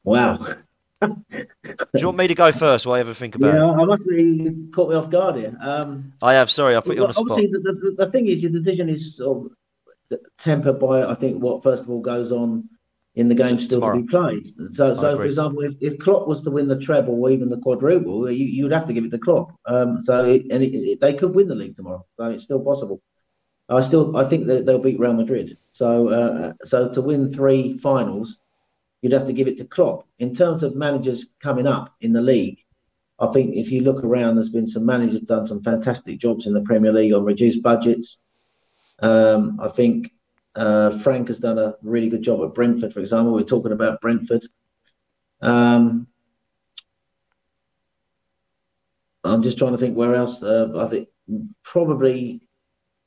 [0.04, 0.56] Wow.
[1.02, 1.16] Do
[1.94, 3.82] you want me to go first while I ever think about yeah, it?
[3.82, 5.58] I must have caught me off guard here.
[5.62, 7.32] Um, I have, sorry, I put you on the spot.
[7.32, 9.52] obviously, the, the, the thing is, your decision is sort
[10.12, 12.68] of tempered by, I think, what first of all goes on
[13.16, 13.98] in the game still Tomorrow.
[13.98, 14.48] to be played.
[14.74, 17.58] So, so for example, if, if Klopp was to win the treble or even the
[17.58, 19.52] quadruple, you, you would have to give it to Klopp.
[19.66, 22.06] Um, so it, and it, it, they could win the league tomorrow.
[22.18, 23.02] So it's still possible.
[23.68, 25.58] I still I think that they'll beat Real Madrid.
[25.74, 28.38] So uh, so to win three finals,
[29.02, 30.08] you'd have to give it to Klopp.
[30.18, 32.60] In terms of managers coming up in the league,
[33.20, 36.54] I think if you look around, there's been some managers done some fantastic jobs in
[36.54, 38.18] the Premier League on reduced budgets.
[39.00, 40.12] Um, I think
[40.60, 43.34] uh, Frank has done a really good job at Brentford, for example.
[43.34, 44.46] We're talking about Brentford.
[45.42, 46.08] Um,
[49.24, 50.44] I'm just trying to think where else.
[50.44, 51.08] Uh, I think
[51.64, 52.42] probably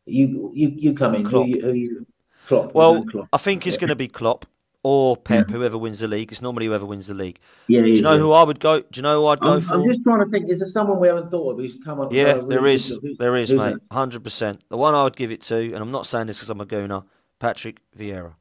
[0.07, 1.25] you you you come in.
[1.25, 1.45] Klopp.
[1.45, 2.07] Who you, who you
[2.47, 2.75] Klopp?
[2.75, 3.29] Well, Klopp.
[3.33, 3.81] I think it's Yeah.
[3.81, 4.47] going to be Klopp
[4.83, 6.33] or Pep, whoever wins the league.
[6.33, 7.39] It's normally whoever wins the league.
[7.69, 8.81] Yeah, Do you know who I would go?
[8.81, 9.75] Do you know who I'd go I'm, for?
[9.75, 10.51] I'm just trying to think.
[10.51, 12.13] Is there someone we haven't thought of who's come up?
[12.13, 12.99] Yeah, there is.
[13.19, 13.77] There is, mate.
[13.93, 14.63] Hundred percent.
[14.71, 16.67] The one I would give it to, and I'm not saying this because I'm a
[16.67, 17.05] gooner,
[17.43, 18.35] Patrick Vieira.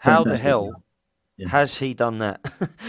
[0.00, 0.82] How the hell
[1.36, 1.48] yeah.
[1.50, 2.40] has he done that?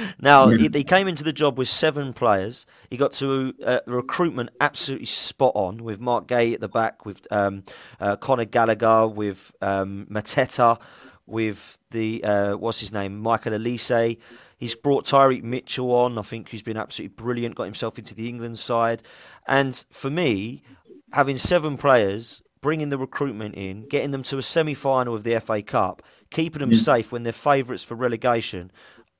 [0.19, 0.57] now Yeah.
[0.57, 2.65] he, he came into the job with seven players.
[2.89, 7.27] He got to uh, recruitment absolutely spot on with Marc Guéhi at the back, with
[7.31, 7.63] um,
[7.99, 10.81] uh, Conor Gallagher, with um, Mateta,
[11.27, 14.17] with the uh, what's his name, Michael Olise.
[14.57, 16.17] He's brought Tyrick Mitchell on.
[16.17, 17.53] I think he's been absolutely brilliant.
[17.53, 19.03] Got himself into the England side,
[19.47, 20.63] and for me,
[21.11, 25.61] having seven players, bringing the recruitment in, getting them to a semi-final of the FA
[25.61, 26.01] Cup,
[26.31, 26.79] keeping them Yeah.
[26.79, 28.71] safe when they're favourites for relegation.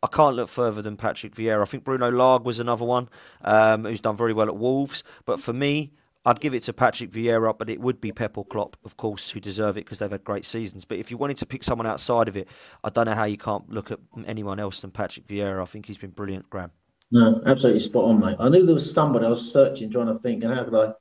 [0.02, 1.62] I can't look further than Patrick Vieira.
[1.62, 3.08] I think Bruno Lage was another one
[3.44, 5.04] um, who's done very well at Wolves.
[5.28, 5.92] But for me,
[6.26, 9.30] I'd give it to Patrick Vieira, but it would be Pep or Klopp, of course,
[9.30, 10.84] who deserve it because they've had great seasons.
[10.84, 12.48] But if you wanted to pick someone outside of it,
[12.84, 15.62] I don't know how you can't look at anyone else than Patrick Vieira.
[15.62, 16.72] I think he's been brilliant, Graham.
[17.12, 18.38] No, absolutely spot on, mate.
[18.40, 19.28] I knew there was somebody.
[19.28, 20.94] I was searching, trying to think, and how could I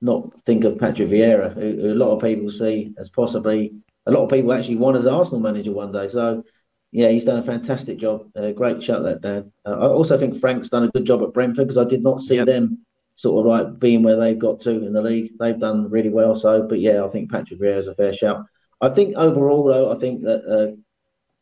[0.00, 3.72] not think of Patrick Vieira, who, who a lot of people see as possibly
[4.06, 6.08] a lot of people actually want as Arsenal manager one day.
[6.08, 6.44] So,
[6.92, 8.26] yeah, he's done a fantastic job.
[8.36, 9.52] Uh, great shut that down.
[9.64, 12.20] Uh, I also think Frank's done a good job at Brentford because I did not
[12.20, 12.46] see Yep.
[12.46, 12.84] them
[13.16, 15.32] sort of like being where they've got to in the league.
[15.38, 16.34] They've done really well.
[16.34, 18.44] So, but yeah, I think Patrick Vieira is a fair shout.
[18.80, 20.76] I think overall, though, I think that uh,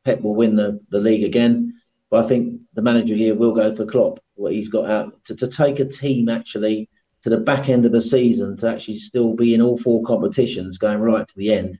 [0.05, 1.81] Pep will win the, the league again.
[2.11, 5.37] But I think the manager here will go to Klopp, what he's got out to,
[5.37, 6.89] to take a team actually
[7.23, 10.79] to the back end of the season to actually still be in all four competitions
[10.79, 11.79] going right to the end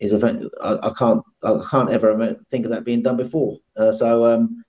[0.00, 3.58] is a I, I can't I can't ever think of that being done before.
[3.76, 4.64] Uh, so um,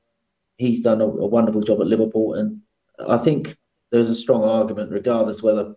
[0.57, 2.61] he's done a, a wonderful job at Liverpool, and
[3.07, 3.57] I think
[3.91, 5.75] there's a strong argument, regardless whether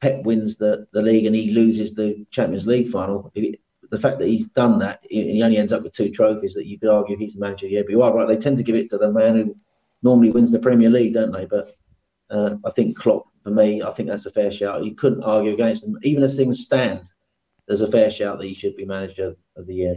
[0.00, 3.32] Pep wins the, the league and he loses the Champions League final.
[3.34, 3.60] It-
[3.90, 6.54] the fact that he's done that, he he only ends up with two trophies.
[6.54, 7.66] That you could argue he's the manager.
[7.68, 8.26] Yeah, but you are right.
[8.26, 9.56] They tend to give it to the man who
[10.02, 11.44] normally wins the Premier League, don't they?
[11.44, 11.76] But
[12.30, 14.84] uh, I think Klopp, for me, I think that's a fair shout.
[14.84, 17.02] You couldn't argue against them, even as things stand.
[17.68, 19.96] There's a fair shout that he should be manager of the year.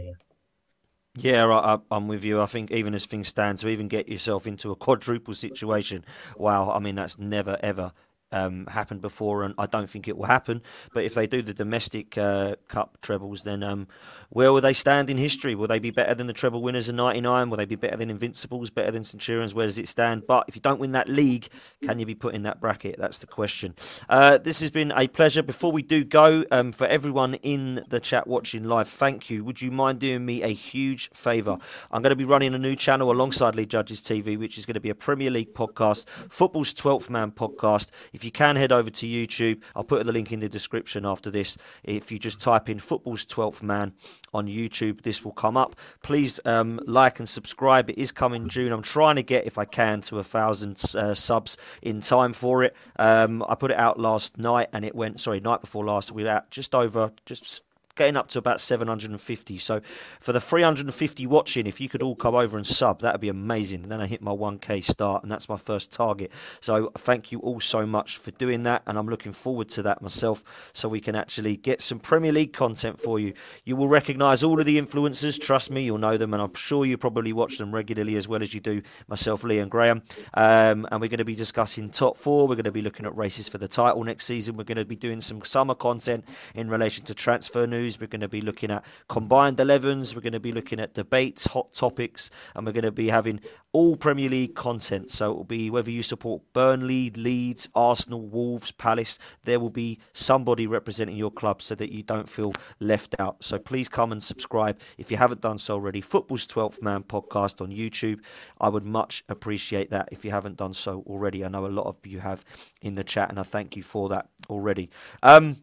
[1.16, 1.42] Yeah.
[1.42, 2.40] Right, I- I'm with you.
[2.40, 6.04] I think even as things stand, to even get yourself into a quadruple situation,
[6.36, 7.92] wow, I mean, that's never, ever
[8.32, 10.62] um, happened before, and I don't think it will happen.
[10.92, 13.88] But if they do the domestic uh, cup trebles, then um,
[14.30, 15.54] where will they stand in history?
[15.54, 17.50] Will they be better than the treble winners in '99?
[17.50, 18.70] Will they be better than Invincibles?
[18.70, 19.54] Better than Centurions?
[19.54, 20.26] Where does it stand?
[20.26, 21.48] But if you don't win that league,
[21.84, 22.96] can you be put in that bracket?
[22.98, 23.74] That's the question.
[24.08, 25.42] Uh, this has been a pleasure.
[25.42, 29.44] Before we do go, um, for everyone in the chat watching live, thank you.
[29.44, 31.58] Would you mind doing me a huge favour?
[31.90, 34.74] I'm going to be running a new channel alongside Lee Judges TV, which is going
[34.74, 37.90] to be a Premier League podcast, football's 12th man podcast.
[38.24, 41.56] You can head over to YouTube, I'll put the link in the description after this.
[41.82, 43.92] If you just type in football's 12th man
[44.32, 45.76] on YouTube, this will come up.
[46.02, 47.90] Please um, like and subscribe.
[47.90, 48.72] It is coming June.
[48.72, 52.62] I'm trying to get, if I can, to a thousand uh, subs in time for
[52.62, 52.74] it.
[52.98, 56.12] Um, I put it out last night and it went, sorry, night before last.
[56.12, 57.62] We were at just over, just
[57.98, 59.58] getting up to about 750.
[59.58, 59.80] So
[60.20, 63.82] for the 350 watching, if you could all come over and sub, that'd be amazing.
[63.82, 66.32] And then I hit my 1k start, and that's my first target.
[66.60, 70.00] So thank you all so much for doing that, and I'm looking forward to that
[70.00, 73.34] myself, so we can actually get some Premier League content for you.
[73.64, 75.40] You will recognise all of the influencers.
[75.40, 78.42] Trust me, you'll know them, and I'm sure you probably watch them regularly as well
[78.42, 80.02] as you do myself, Lee and Graham.
[80.34, 82.46] Um, and we're going to be discussing top four.
[82.46, 84.56] We're going to be looking at races for the title next season.
[84.56, 86.24] We're going to be doing some summer content
[86.54, 87.87] in relation to transfer news.
[88.00, 90.14] We're going to be looking at combined 11s.
[90.14, 93.40] We're going to be looking at debates, hot topics, and we're going to be having
[93.72, 95.10] all Premier League content.
[95.10, 100.00] So it will be whether you support Burnley, Leeds, Arsenal, Wolves, Palace, there will be
[100.12, 103.44] somebody representing your club so that you don't feel left out.
[103.44, 106.00] So please come and subscribe if you haven't done so already.
[106.00, 108.20] Football's 12th Man podcast on YouTube.
[108.60, 111.44] I would much appreciate that if you haven't done so already.
[111.44, 112.44] I know a lot of you have
[112.80, 114.90] in the chat, and I thank you for that already.
[115.22, 115.58] Um,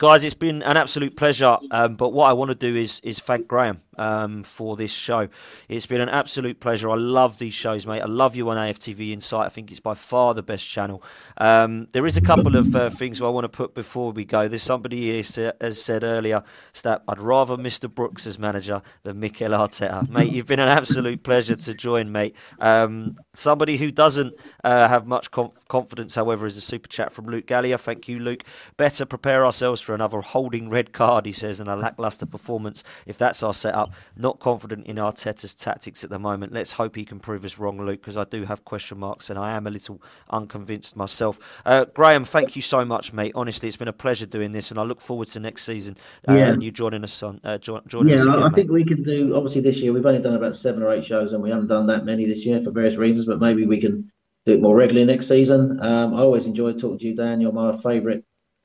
[0.00, 1.58] guys, it's been an absolute pleasure.
[1.70, 5.28] Um, but what I want to do is is thank Graham um, for this show.
[5.68, 6.90] It's been an absolute pleasure.
[6.90, 8.00] I love these shows, mate.
[8.00, 9.46] I love you on AFTV Insight.
[9.46, 11.02] I think it's by far the best channel.
[11.36, 14.48] Um, there is a couple of uh, things I want to put before we go.
[14.48, 16.42] There's somebody here has said earlier
[16.82, 17.92] that I'd rather Mr.
[17.92, 20.08] Brooks as manager than Mikel Arteta.
[20.10, 22.34] Mate, you've been an absolute pleasure to join, mate.
[22.58, 24.34] Um, somebody who doesn't
[24.64, 27.76] uh, have much conf- confidence, however, is a super chat from Luke Gallia.
[27.76, 28.44] Thank you, Luke.
[28.78, 33.18] Better prepare ourselves for another holding red card, he says, and a lackluster performance if
[33.18, 33.89] that's our setup.
[34.16, 36.52] Not confident in Arteta's tactics at the moment.
[36.52, 39.38] Let's hope he can prove us wrong, Luke, because I do have question marks and
[39.38, 41.38] I am a little unconvinced myself.
[41.64, 43.32] Uh, Graham, thank you so much, mate.
[43.34, 45.96] Honestly, it's been a pleasure doing this, and I look forward to next season
[46.28, 46.52] uh, yeah.
[46.52, 47.40] and you joining us on.
[47.44, 48.54] Uh, joining yeah, us again, I mate.
[48.54, 49.34] think we can do.
[49.34, 51.86] Obviously, this year we've only done about seven or eight shows, and we haven't done
[51.86, 53.26] that many this year for various reasons.
[53.26, 54.10] But maybe we can
[54.46, 55.80] do it more regularly next season.
[55.82, 57.40] Um, I always enjoy talking to you, Dan.
[57.40, 58.24] You're my favourite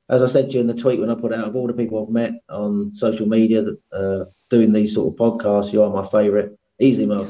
[0.10, 1.74] as I said to you in the tweet when I put out, of all the
[1.74, 5.90] people I've met on social media that uh, doing these sort of podcasts, you are
[5.90, 7.26] my favourite, easily my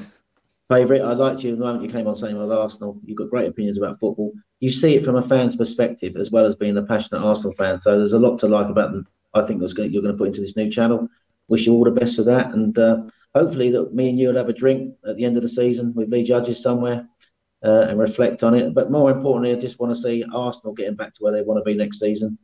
[0.69, 1.01] favourite.
[1.01, 2.99] I liked you the moment you came on saying about Arsenal.
[3.05, 4.33] You've got great opinions about football.
[4.59, 7.81] You see it from a fan's perspective as well as being a passionate Arsenal fan.
[7.81, 9.07] So there's a lot to like about them.
[9.33, 11.07] I think you're going to put into this new channel.
[11.47, 13.03] Wish you all the best for that, and uh,
[13.35, 15.93] hopefully that me and you will have a drink at the end of the season
[15.93, 17.07] with Lee Judges somewhere.
[17.63, 18.75] Uh, and reflect on it.
[18.75, 21.57] But more importantly, I just want to see Arsenal getting back to where they want
[21.57, 22.37] to be next season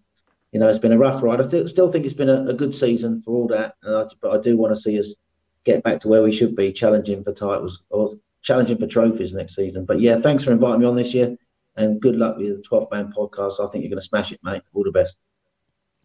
[0.52, 1.42] you know, it's been a rough ride.
[1.42, 4.32] I th- still think it's been a, a, good season for all that, I, but
[4.32, 5.16] I do want to see us
[5.64, 9.56] get back to where we should be, challenging for titles or challenging for trophies next
[9.56, 9.86] season.
[9.86, 11.38] But yeah, thanks for inviting me on this year,
[11.78, 13.60] and good luck with the 12th Man podcast.
[13.60, 14.64] I think you're going to smash it, mate.
[14.74, 15.16] All the best.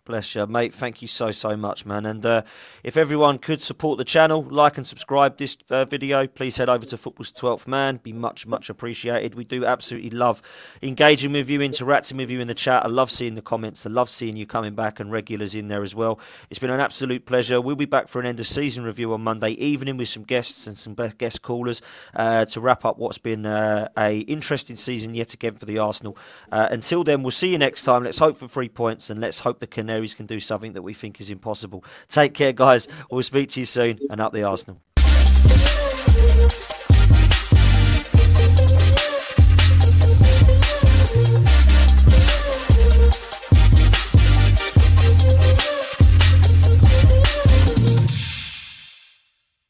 [0.06, 0.72] Bless you, mate.
[0.72, 2.06] Thank you so, so much, man.
[2.06, 2.42] And uh,
[2.84, 6.86] if everyone could support the channel, like and subscribe this uh, video, please head over
[6.86, 7.96] to Football's 12th Man.
[7.96, 9.34] Be much, much appreciated.
[9.34, 10.42] We do absolutely love
[10.80, 12.84] engaging with you, interacting with you in the chat.
[12.84, 13.84] I love seeing the comments.
[13.84, 16.20] I love seeing you coming back and regulars in there as well.
[16.50, 17.60] It's been an absolute pleasure.
[17.60, 20.68] We'll be back for an end of season review on Monday evening with some guests
[20.68, 21.82] and some guest callers
[22.14, 26.16] uh, to wrap up what's been uh, a interesting season yet again for the Arsenal.
[26.52, 28.04] Uh, until then, we'll see you next time.
[28.04, 29.66] Let's hope for three points and let's hope the
[30.14, 31.84] Can do something that we think is impossible.
[32.08, 32.88] Take care, guys.
[33.10, 34.80] We'll speak to you soon and up the Arsenal.